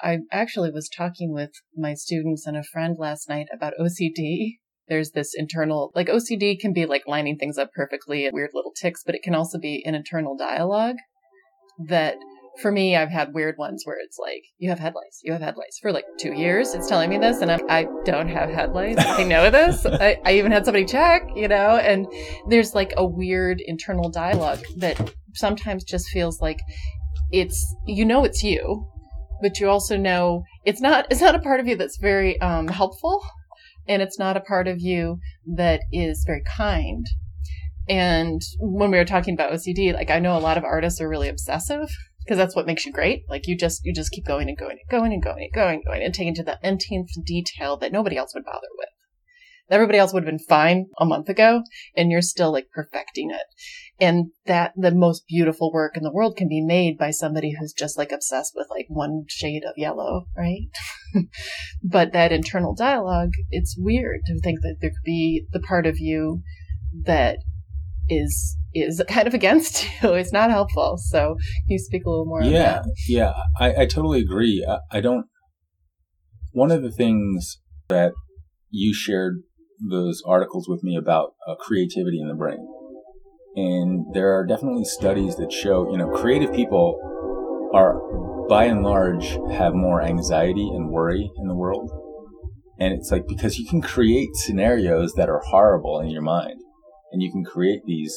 I 0.00 0.18
actually 0.30 0.70
was 0.70 0.88
talking 0.88 1.32
with 1.32 1.50
my 1.76 1.94
students 1.94 2.46
and 2.46 2.56
a 2.56 2.62
friend 2.62 2.96
last 2.98 3.28
night 3.28 3.46
about 3.52 3.74
OCD. 3.80 4.58
There's 4.88 5.10
this 5.10 5.34
internal, 5.34 5.92
like 5.94 6.08
OCD 6.08 6.58
can 6.58 6.72
be 6.72 6.86
like 6.86 7.02
lining 7.06 7.36
things 7.36 7.58
up 7.58 7.72
perfectly 7.74 8.24
and 8.24 8.34
weird 8.34 8.50
little 8.54 8.72
ticks, 8.72 9.02
but 9.04 9.14
it 9.14 9.22
can 9.22 9.34
also 9.34 9.58
be 9.58 9.82
an 9.84 9.94
internal 9.94 10.36
dialogue 10.36 10.96
that 11.88 12.16
for 12.60 12.72
me, 12.72 12.96
I've 12.96 13.10
had 13.10 13.34
weird 13.34 13.56
ones 13.56 13.82
where 13.84 13.98
it's 14.02 14.18
like, 14.18 14.42
you 14.58 14.68
have 14.70 14.78
head 14.78 14.94
lice, 14.94 15.20
you 15.22 15.32
have 15.32 15.42
head 15.42 15.54
lice 15.56 15.78
for 15.80 15.92
like 15.92 16.04
two 16.18 16.32
years. 16.32 16.74
It's 16.74 16.88
telling 16.88 17.08
me 17.08 17.18
this 17.18 17.40
and 17.40 17.52
I'm, 17.52 17.60
I 17.68 17.86
don't 18.04 18.28
have 18.28 18.50
head 18.50 18.72
lice. 18.72 18.96
I 18.98 19.22
know 19.24 19.50
this. 19.50 19.86
I, 19.86 20.16
I 20.24 20.34
even 20.34 20.50
had 20.50 20.64
somebody 20.64 20.84
check, 20.84 21.22
you 21.36 21.48
know, 21.48 21.76
and 21.76 22.06
there's 22.48 22.74
like 22.74 22.92
a 22.96 23.06
weird 23.06 23.62
internal 23.64 24.10
dialogue 24.10 24.60
that 24.78 25.14
sometimes 25.34 25.84
just 25.84 26.08
feels 26.08 26.40
like 26.40 26.58
it's, 27.30 27.76
you 27.86 28.04
know, 28.04 28.24
it's 28.24 28.42
you 28.42 28.88
but 29.42 29.58
you 29.58 29.68
also 29.68 29.96
know 29.96 30.42
it's 30.64 30.80
not 30.80 31.06
it's 31.10 31.20
not 31.20 31.34
a 31.34 31.40
part 31.40 31.60
of 31.60 31.66
you 31.66 31.76
that's 31.76 31.98
very 31.98 32.40
um, 32.40 32.68
helpful 32.68 33.22
and 33.86 34.02
it's 34.02 34.18
not 34.18 34.36
a 34.36 34.40
part 34.40 34.68
of 34.68 34.80
you 34.80 35.18
that 35.56 35.80
is 35.92 36.24
very 36.26 36.42
kind. 36.56 37.06
And 37.88 38.42
when 38.60 38.90
we 38.90 38.98
were 38.98 39.04
talking 39.06 39.32
about 39.32 39.50
ocd 39.52 39.94
like 39.94 40.10
i 40.10 40.18
know 40.18 40.36
a 40.36 40.40
lot 40.40 40.58
of 40.58 40.64
artists 40.64 41.00
are 41.00 41.08
really 41.08 41.28
obsessive 41.28 41.88
because 42.28 42.36
that's 42.36 42.54
what 42.54 42.66
makes 42.66 42.84
you 42.84 42.92
great. 42.92 43.22
Like 43.26 43.46
you 43.46 43.56
just 43.56 43.80
you 43.84 43.94
just 43.94 44.12
keep 44.12 44.26
going 44.26 44.48
and 44.48 44.58
going 44.58 44.72
and 44.78 44.90
going 44.90 45.14
and 45.14 45.22
going 45.22 45.44
and 45.44 45.52
going 45.54 45.74
and 45.76 45.84
going 45.84 46.02
and 46.02 46.12
taking 46.12 46.34
to 46.34 46.42
the 46.42 46.58
nth 46.64 46.84
detail 47.24 47.78
that 47.78 47.90
nobody 47.90 48.18
else 48.18 48.34
would 48.34 48.44
bother 48.44 48.68
with. 48.76 48.88
Everybody 49.70 49.98
else 49.98 50.12
would 50.12 50.24
have 50.24 50.30
been 50.30 50.46
fine 50.46 50.86
a 50.98 51.06
month 51.06 51.30
ago 51.30 51.62
and 51.96 52.10
you're 52.10 52.20
still 52.20 52.52
like 52.52 52.66
perfecting 52.70 53.30
it 53.30 53.46
and 54.00 54.26
that 54.46 54.72
the 54.76 54.94
most 54.94 55.24
beautiful 55.26 55.72
work 55.72 55.96
in 55.96 56.02
the 56.02 56.12
world 56.12 56.36
can 56.36 56.48
be 56.48 56.60
made 56.60 56.96
by 56.96 57.10
somebody 57.10 57.54
who's 57.58 57.72
just 57.72 57.98
like 57.98 58.12
obsessed 58.12 58.52
with 58.54 58.68
like 58.70 58.86
one 58.88 59.24
shade 59.28 59.62
of 59.64 59.74
yellow 59.76 60.26
right? 60.36 60.68
But 61.82 62.12
that 62.12 62.32
internal 62.32 62.74
dialogue 62.74 63.32
it's 63.50 63.76
weird 63.78 64.20
to 64.26 64.38
think 64.40 64.60
that 64.60 64.76
there 64.80 64.90
could 64.90 65.04
be 65.04 65.46
the 65.52 65.60
part 65.60 65.86
of 65.86 65.98
you 65.98 66.42
that 67.04 67.38
is 68.08 68.56
is 68.74 69.02
kind 69.08 69.26
of 69.26 69.34
against 69.34 69.84
you. 70.02 70.12
It's 70.14 70.32
not 70.32 70.50
helpful. 70.50 70.98
So 70.98 71.36
can 71.36 71.68
you 71.68 71.78
speak 71.78 72.04
a 72.06 72.10
little 72.10 72.26
more 72.26 72.42
yeah 72.42 72.82
yeah. 73.08 73.34
I, 73.58 73.82
I 73.82 73.86
totally 73.86 74.20
agree. 74.20 74.66
I, 74.68 74.98
I 74.98 75.00
don't 75.00 75.26
one 76.52 76.70
of 76.70 76.82
the 76.82 76.90
things 76.90 77.60
that 77.88 78.12
you 78.70 78.94
shared 78.94 79.42
those 79.90 80.22
articles 80.26 80.68
with 80.68 80.82
me 80.82 80.96
about 80.96 81.34
uh, 81.46 81.54
creativity 81.54 82.20
in 82.20 82.28
the 82.28 82.34
brain. 82.34 82.66
And 83.58 84.06
there 84.14 84.30
are 84.38 84.46
definitely 84.46 84.84
studies 84.84 85.34
that 85.38 85.50
show, 85.50 85.90
you 85.90 85.98
know, 85.98 86.10
creative 86.10 86.52
people 86.52 86.96
are 87.74 87.98
by 88.48 88.66
and 88.66 88.84
large 88.84 89.36
have 89.50 89.74
more 89.74 90.00
anxiety 90.00 90.68
and 90.68 90.90
worry 90.90 91.28
in 91.36 91.48
the 91.48 91.56
world. 91.56 91.90
And 92.78 92.94
it's 92.94 93.10
like 93.10 93.26
because 93.26 93.58
you 93.58 93.66
can 93.68 93.82
create 93.82 94.36
scenarios 94.36 95.14
that 95.14 95.28
are 95.28 95.42
horrible 95.50 95.98
in 95.98 96.08
your 96.08 96.22
mind. 96.22 96.60
and 97.12 97.22
you 97.22 97.30
can 97.30 97.44
create 97.44 97.80
these, 97.86 98.14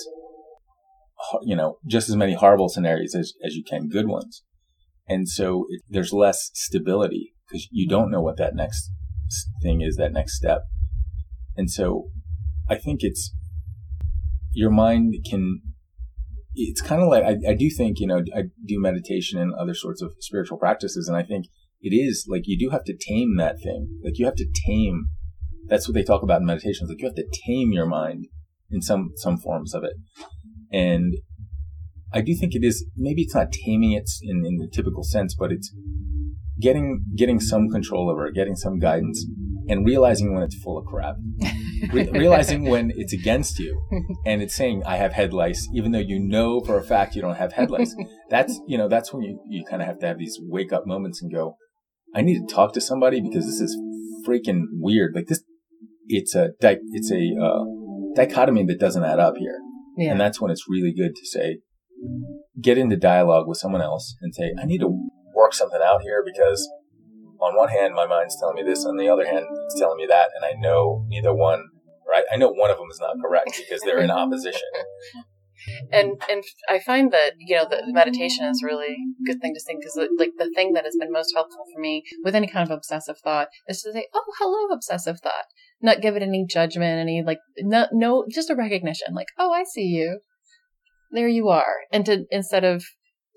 you 1.43 1.55
know, 1.55 1.77
just 1.87 2.09
as 2.09 2.15
many 2.15 2.33
horrible 2.33 2.69
scenarios 2.69 3.15
as, 3.15 3.33
as 3.43 3.55
you 3.55 3.63
can 3.63 3.87
good 3.87 4.07
ones. 4.07 4.43
And 5.07 5.27
so 5.27 5.65
it, 5.69 5.81
there's 5.89 6.13
less 6.13 6.51
stability 6.53 7.33
because 7.47 7.67
you 7.71 7.87
don't 7.87 8.11
know 8.11 8.21
what 8.21 8.37
that 8.37 8.55
next 8.55 8.91
thing 9.61 9.81
is, 9.81 9.95
that 9.95 10.13
next 10.13 10.35
step. 10.35 10.61
And 11.55 11.69
so 11.69 12.09
I 12.69 12.75
think 12.75 12.99
it's 13.01 13.33
your 14.53 14.69
mind 14.69 15.15
can, 15.29 15.61
it's 16.53 16.81
kind 16.81 17.01
of 17.01 17.09
like, 17.09 17.23
I, 17.23 17.51
I 17.51 17.53
do 17.55 17.69
think, 17.69 17.99
you 17.99 18.07
know, 18.07 18.23
I 18.35 18.43
do 18.65 18.79
meditation 18.79 19.39
and 19.39 19.53
other 19.53 19.73
sorts 19.73 20.01
of 20.01 20.13
spiritual 20.19 20.57
practices. 20.57 21.07
And 21.07 21.17
I 21.17 21.23
think 21.23 21.45
it 21.81 21.95
is 21.95 22.25
like 22.27 22.43
you 22.45 22.57
do 22.57 22.69
have 22.71 22.83
to 22.85 22.97
tame 22.97 23.37
that 23.37 23.57
thing. 23.61 23.99
Like 24.03 24.17
you 24.17 24.25
have 24.25 24.35
to 24.35 24.47
tame. 24.67 25.05
That's 25.67 25.87
what 25.87 25.95
they 25.95 26.03
talk 26.03 26.23
about 26.23 26.41
in 26.41 26.47
meditation. 26.47 26.83
It's 26.83 26.91
like 26.91 27.01
you 27.01 27.07
have 27.07 27.15
to 27.15 27.41
tame 27.47 27.71
your 27.71 27.85
mind 27.85 28.25
in 28.69 28.81
some, 28.81 29.11
some 29.15 29.37
forms 29.37 29.73
of 29.73 29.83
it. 29.83 29.93
And 30.71 31.15
I 32.13 32.21
do 32.21 32.35
think 32.35 32.55
it 32.55 32.63
is, 32.63 32.85
maybe 32.97 33.21
it's 33.21 33.35
not 33.35 33.51
taming 33.51 33.93
it 33.93 34.09
in, 34.21 34.43
in 34.45 34.57
the 34.57 34.67
typical 34.71 35.03
sense, 35.03 35.35
but 35.37 35.51
it's 35.51 35.73
getting, 36.59 37.03
getting 37.15 37.39
some 37.39 37.69
control 37.69 38.09
over 38.09 38.27
it, 38.27 38.35
getting 38.35 38.55
some 38.55 38.79
guidance 38.79 39.25
and 39.67 39.85
realizing 39.85 40.33
when 40.33 40.43
it's 40.43 40.55
full 40.61 40.77
of 40.77 40.85
crap. 40.85 41.15
Re- 41.91 42.09
realizing 42.11 42.69
when 42.69 42.91
it's 42.95 43.13
against 43.13 43.59
you 43.59 43.81
and 44.25 44.41
it's 44.41 44.55
saying 44.55 44.83
I 44.85 44.97
have 44.97 45.13
head 45.13 45.33
lice, 45.33 45.67
even 45.73 45.91
though 45.91 45.99
you 45.99 46.19
know 46.19 46.61
for 46.61 46.77
a 46.77 46.83
fact 46.83 47.15
you 47.15 47.21
don't 47.21 47.35
have 47.35 47.53
head 47.53 47.71
lice. 47.71 47.95
That's 48.29 48.59
you 48.65 48.77
know 48.77 48.87
that's 48.87 49.13
when 49.13 49.23
you 49.23 49.43
you 49.49 49.65
kind 49.65 49.81
of 49.81 49.87
have 49.89 49.99
to 49.99 50.07
have 50.07 50.17
these 50.17 50.37
wake 50.39 50.71
up 50.71 50.87
moments 50.87 51.21
and 51.21 51.29
go, 51.33 51.57
I 52.15 52.21
need 52.21 52.47
to 52.47 52.53
talk 52.53 52.71
to 52.73 52.81
somebody 52.81 53.19
because 53.19 53.45
this 53.45 53.59
is 53.59 53.77
freaking 54.25 54.63
weird. 54.71 55.13
Like 55.13 55.27
this, 55.27 55.43
it's 56.07 56.33
a 56.33 56.51
di- 56.61 56.79
it's 56.93 57.11
a 57.11 57.35
uh, 57.43 57.65
dichotomy 58.15 58.63
that 58.67 58.79
doesn't 58.79 59.03
add 59.03 59.19
up 59.19 59.35
here, 59.37 59.59
yeah. 59.97 60.11
and 60.11 60.19
that's 60.21 60.39
when 60.39 60.49
it's 60.49 60.63
really 60.69 60.93
good 60.93 61.13
to 61.13 61.25
say, 61.25 61.59
get 62.61 62.77
into 62.77 62.95
dialogue 62.95 63.47
with 63.47 63.57
someone 63.57 63.81
else 63.81 64.15
and 64.21 64.33
say, 64.33 64.53
I 64.57 64.65
need 64.65 64.79
to 64.79 65.09
work 65.35 65.53
something 65.53 65.81
out 65.83 66.01
here 66.01 66.23
because 66.25 66.69
on 67.41 67.55
one 67.55 67.69
hand, 67.69 67.93
my 67.95 68.05
mind's 68.05 68.37
telling 68.39 68.55
me 68.55 68.63
this, 68.63 68.85
on 68.85 68.97
the 68.97 69.09
other 69.09 69.25
hand, 69.25 69.45
it's 69.65 69.79
telling 69.79 69.97
me 69.97 70.05
that, 70.07 70.29
and 70.35 70.45
I 70.45 70.59
know 70.59 71.05
neither 71.07 71.33
one, 71.33 71.63
right? 72.07 72.25
I 72.31 72.37
know 72.37 72.51
one 72.51 72.69
of 72.69 72.77
them 72.77 72.87
is 72.91 72.99
not 72.99 73.15
correct 73.21 73.57
because 73.57 73.81
they're 73.81 73.99
in 73.99 74.11
opposition. 74.11 74.69
and 75.91 76.21
and 76.29 76.43
I 76.69 76.79
find 76.79 77.11
that 77.11 77.33
you 77.37 77.55
know 77.55 77.65
the 77.69 77.83
meditation 77.87 78.45
is 78.45 78.63
really 78.63 78.95
a 78.95 79.25
good 79.25 79.41
thing 79.41 79.53
to 79.53 79.61
think 79.61 79.81
because 79.81 80.09
like 80.17 80.31
the 80.37 80.51
thing 80.55 80.73
that 80.73 80.85
has 80.85 80.95
been 80.99 81.11
most 81.11 81.33
helpful 81.35 81.65
for 81.73 81.79
me 81.79 82.03
with 82.23 82.35
any 82.35 82.47
kind 82.47 82.69
of 82.69 82.75
obsessive 82.75 83.17
thought 83.23 83.49
is 83.67 83.81
to 83.81 83.93
say, 83.93 84.07
oh, 84.13 84.23
hello, 84.39 84.73
obsessive 84.73 85.19
thought, 85.21 85.45
not 85.81 86.01
give 86.01 86.15
it 86.15 86.23
any 86.23 86.45
judgment, 86.47 86.99
any 86.99 87.23
like 87.25 87.39
no, 87.59 87.87
no, 87.91 88.25
just 88.29 88.49
a 88.49 88.55
recognition, 88.55 89.13
like, 89.13 89.27
oh, 89.37 89.51
I 89.51 89.63
see 89.63 89.85
you, 89.85 90.19
there 91.11 91.27
you 91.27 91.49
are, 91.49 91.75
and 91.91 92.05
to 92.05 92.25
instead 92.31 92.63
of 92.63 92.83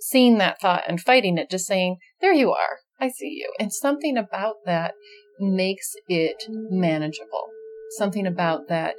seeing 0.00 0.38
that 0.38 0.60
thought 0.60 0.84
and 0.88 1.00
fighting 1.00 1.38
it, 1.38 1.50
just 1.50 1.66
saying, 1.66 1.98
there 2.20 2.34
you 2.34 2.50
are, 2.50 2.78
I 3.00 3.08
see 3.08 3.28
you. 3.28 3.52
And 3.58 3.72
something 3.72 4.16
about 4.16 4.56
that 4.66 4.94
makes 5.38 5.94
it 6.08 6.44
manageable. 6.48 7.48
Something 7.98 8.26
about 8.26 8.68
that 8.68 8.94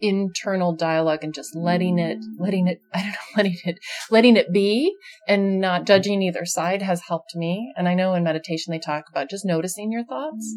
internal 0.00 0.74
dialogue 0.74 1.20
and 1.22 1.34
just 1.34 1.54
letting 1.54 1.98
it, 1.98 2.18
letting 2.38 2.66
it, 2.66 2.78
I 2.92 3.02
don't 3.02 3.08
know, 3.10 3.14
letting 3.36 3.56
it, 3.64 3.78
letting 4.10 4.36
it 4.36 4.52
be 4.52 4.94
and 5.28 5.60
not 5.60 5.86
judging 5.86 6.22
either 6.22 6.44
side 6.44 6.82
has 6.82 7.02
helped 7.08 7.34
me. 7.34 7.72
And 7.76 7.88
I 7.88 7.94
know 7.94 8.14
in 8.14 8.24
meditation 8.24 8.70
they 8.70 8.78
talk 8.78 9.04
about 9.10 9.30
just 9.30 9.44
noticing 9.44 9.92
your 9.92 10.04
thoughts 10.04 10.56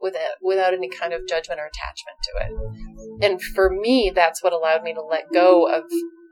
without, 0.00 0.36
without 0.42 0.74
any 0.74 0.88
kind 0.88 1.12
of 1.12 1.26
judgment 1.28 1.60
or 1.60 1.66
attachment 1.66 2.18
to 2.22 2.32
it. 2.44 3.24
And 3.24 3.40
for 3.40 3.70
me, 3.70 4.12
that's 4.14 4.42
what 4.42 4.52
allowed 4.52 4.82
me 4.82 4.94
to 4.94 5.02
let 5.02 5.24
go 5.32 5.68
of 5.68 5.84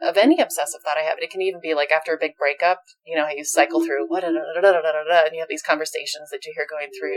of 0.03 0.17
any 0.17 0.41
obsessive 0.41 0.81
thought 0.83 0.99
I 0.99 1.03
have. 1.03 1.19
It 1.19 1.31
can 1.31 1.43
even 1.43 1.61
be 1.63 1.75
like 1.75 1.91
after 1.91 2.13
a 2.15 2.19
big 2.19 2.37
breakup, 2.37 2.81
you 3.07 3.17
know, 3.17 3.25
how 3.25 3.33
you 3.33 3.45
cycle 3.45 3.85
through 3.85 4.07
what, 4.09 4.25
and 4.25 4.35
you 4.35 5.41
have 5.41 5.49
these 5.49 5.63
conversations 5.63 6.31
that 6.31 6.45
you 6.45 6.53
hear 6.55 6.67
going 6.71 6.89
through 6.99 7.17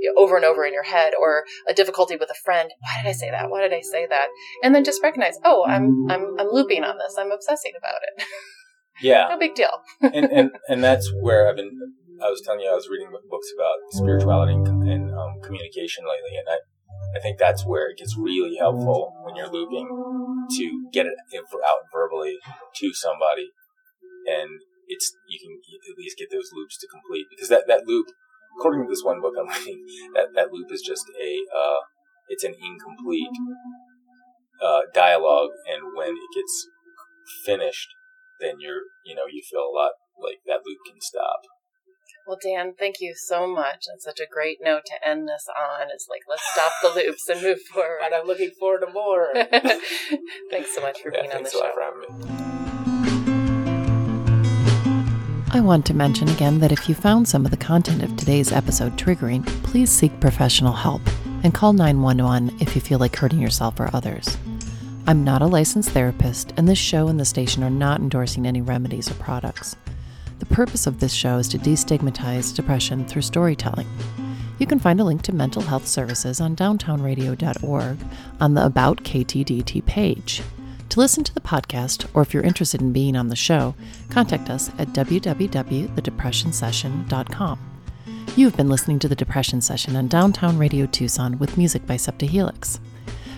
you 0.00 0.12
know, 0.14 0.22
over 0.22 0.36
and 0.36 0.44
over 0.44 0.64
in 0.64 0.72
your 0.72 0.84
head, 0.84 1.12
or 1.20 1.44
a 1.68 1.74
difficulty 1.74 2.16
with 2.16 2.30
a 2.30 2.38
friend. 2.44 2.70
Why 2.80 3.02
did 3.02 3.08
I 3.08 3.12
say 3.12 3.30
that? 3.30 3.50
Why 3.50 3.62
did 3.62 3.72
I 3.72 3.80
say 3.80 4.06
that? 4.06 4.28
And 4.62 4.74
then 4.74 4.84
just 4.84 5.02
recognize, 5.02 5.38
oh, 5.44 5.64
I'm 5.66 6.10
I'm 6.10 6.38
I'm 6.38 6.48
looping 6.50 6.84
on 6.84 6.98
this. 6.98 7.16
I'm 7.18 7.32
obsessing 7.32 7.72
about 7.76 8.00
it. 8.02 8.24
Yeah, 9.00 9.28
no 9.30 9.38
big 9.38 9.54
deal. 9.54 9.70
and 10.02 10.26
and 10.26 10.50
and 10.68 10.82
that's 10.82 11.12
where 11.12 11.48
I've 11.48 11.56
been. 11.56 11.70
I 12.20 12.30
was 12.30 12.42
telling 12.44 12.60
you, 12.60 12.68
I 12.68 12.74
was 12.74 12.88
reading 12.90 13.10
books 13.30 13.46
about 13.54 13.78
spirituality 13.92 14.54
and, 14.54 14.66
and 14.88 15.14
um, 15.14 15.40
communication 15.40 16.02
lately, 16.02 16.36
and 16.36 16.48
I 16.50 16.58
I 17.16 17.20
think 17.20 17.38
that's 17.38 17.64
where 17.64 17.90
it 17.90 17.98
gets 17.98 18.16
really 18.16 18.56
helpful 18.56 19.14
when 19.24 19.34
you're 19.34 19.50
looping 19.50 19.88
to 20.50 20.88
get 20.92 21.06
it 21.06 21.14
out 21.34 21.78
verbally 21.92 22.36
to 22.76 22.94
somebody, 22.94 23.50
and 24.26 24.60
it's 24.88 25.16
you 25.28 25.38
can 25.38 25.58
at 25.90 25.98
least 25.98 26.18
get 26.18 26.30
those 26.30 26.50
loops 26.52 26.76
to 26.78 26.86
complete 26.86 27.26
because 27.30 27.48
that 27.48 27.64
that 27.66 27.86
loop, 27.86 28.06
according 28.58 28.84
to 28.84 28.88
this 28.88 29.04
one 29.04 29.20
book 29.20 29.34
I'm 29.38 29.48
reading, 29.60 29.84
that 30.14 30.34
that 30.34 30.52
loop 30.52 30.70
is 30.70 30.82
just 30.82 31.06
a 31.20 31.40
uh, 31.56 31.80
it's 32.28 32.44
an 32.44 32.54
incomplete 32.54 33.36
uh, 34.62 34.82
dialogue, 34.92 35.50
and 35.66 35.96
when 35.96 36.10
it 36.10 36.30
gets 36.34 36.68
finished, 37.44 37.88
then 38.40 38.56
you're 38.60 38.82
you 39.04 39.14
know 39.14 39.24
you 39.30 39.42
feel 39.48 39.64
a 39.64 39.74
lot 39.74 39.92
like 40.20 40.40
that 40.46 40.60
loop 40.66 40.78
can 40.86 41.00
stop. 41.00 41.40
Well, 42.28 42.38
Dan, 42.42 42.74
thank 42.78 43.00
you 43.00 43.14
so 43.16 43.46
much. 43.46 43.86
That's 43.88 44.04
such 44.04 44.20
a 44.20 44.26
great 44.30 44.58
note 44.60 44.82
to 44.84 45.08
end 45.08 45.26
this 45.26 45.48
on. 45.48 45.88
It's 45.90 46.10
like, 46.10 46.24
let's 46.28 46.42
stop 46.52 46.72
the 46.82 46.90
loops 46.90 47.26
and 47.26 47.40
move 47.40 47.62
forward. 47.72 48.00
and 48.04 48.14
I'm 48.14 48.26
looking 48.26 48.50
forward 48.50 48.80
to 48.80 48.92
more. 48.92 49.28
thanks 50.50 50.74
so 50.74 50.82
much 50.82 51.00
for 51.00 51.10
yeah, 51.10 51.22
being 51.22 51.32
on 51.32 51.44
the 51.44 51.50
show. 51.50 51.72
for 51.72 51.98
me. 51.98 52.06
I 55.52 55.60
want 55.60 55.86
to 55.86 55.94
mention 55.94 56.28
again 56.28 56.58
that 56.58 56.70
if 56.70 56.86
you 56.86 56.94
found 56.94 57.26
some 57.26 57.46
of 57.46 57.50
the 57.50 57.56
content 57.56 58.02
of 58.02 58.14
today's 58.18 58.52
episode 58.52 58.98
triggering, 58.98 59.46
please 59.62 59.90
seek 59.90 60.20
professional 60.20 60.74
help 60.74 61.00
and 61.42 61.54
call 61.54 61.72
911 61.72 62.58
if 62.60 62.74
you 62.74 62.82
feel 62.82 62.98
like 62.98 63.16
hurting 63.16 63.40
yourself 63.40 63.80
or 63.80 63.88
others. 63.94 64.36
I'm 65.06 65.24
not 65.24 65.40
a 65.40 65.46
licensed 65.46 65.92
therapist, 65.92 66.52
and 66.58 66.68
this 66.68 66.76
show 66.76 67.08
and 67.08 67.18
the 67.18 67.24
station 67.24 67.62
are 67.62 67.70
not 67.70 68.00
endorsing 68.00 68.46
any 68.46 68.60
remedies 68.60 69.10
or 69.10 69.14
products. 69.14 69.74
The 70.38 70.46
purpose 70.46 70.86
of 70.86 71.00
this 71.00 71.12
show 71.12 71.38
is 71.38 71.48
to 71.48 71.58
destigmatize 71.58 72.54
depression 72.54 73.06
through 73.06 73.22
storytelling. 73.22 73.88
You 74.58 74.66
can 74.66 74.78
find 74.78 75.00
a 75.00 75.04
link 75.04 75.22
to 75.22 75.34
mental 75.34 75.62
health 75.62 75.86
services 75.86 76.40
on 76.40 76.56
downtownradio.org 76.56 77.98
on 78.40 78.54
the 78.54 78.66
About 78.66 79.04
KTDT 79.04 79.86
page. 79.86 80.42
To 80.90 81.00
listen 81.00 81.24
to 81.24 81.34
the 81.34 81.40
podcast, 81.40 82.06
or 82.14 82.22
if 82.22 82.32
you're 82.32 82.42
interested 82.42 82.80
in 82.80 82.92
being 82.92 83.14
on 83.14 83.28
the 83.28 83.36
show, 83.36 83.74
contact 84.10 84.48
us 84.48 84.70
at 84.78 84.88
www.thedepressionsession.com. 84.88 87.58
You've 88.36 88.56
been 88.56 88.68
listening 88.68 88.98
to 89.00 89.08
The 89.08 89.14
Depression 89.14 89.60
Session 89.60 89.96
on 89.96 90.08
Downtown 90.08 90.58
Radio 90.58 90.86
Tucson 90.86 91.38
with 91.38 91.58
music 91.58 91.86
by 91.86 91.96
Septa 91.96 92.26
Helix. 92.26 92.80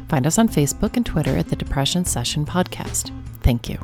Find 0.08 0.26
us 0.26 0.38
on 0.38 0.48
Facebook 0.48 0.96
and 0.96 1.06
Twitter 1.06 1.36
at 1.36 1.48
The 1.48 1.56
Depression 1.56 2.04
Session 2.04 2.44
Podcast. 2.44 3.10
Thank 3.42 3.68
you. 3.68 3.78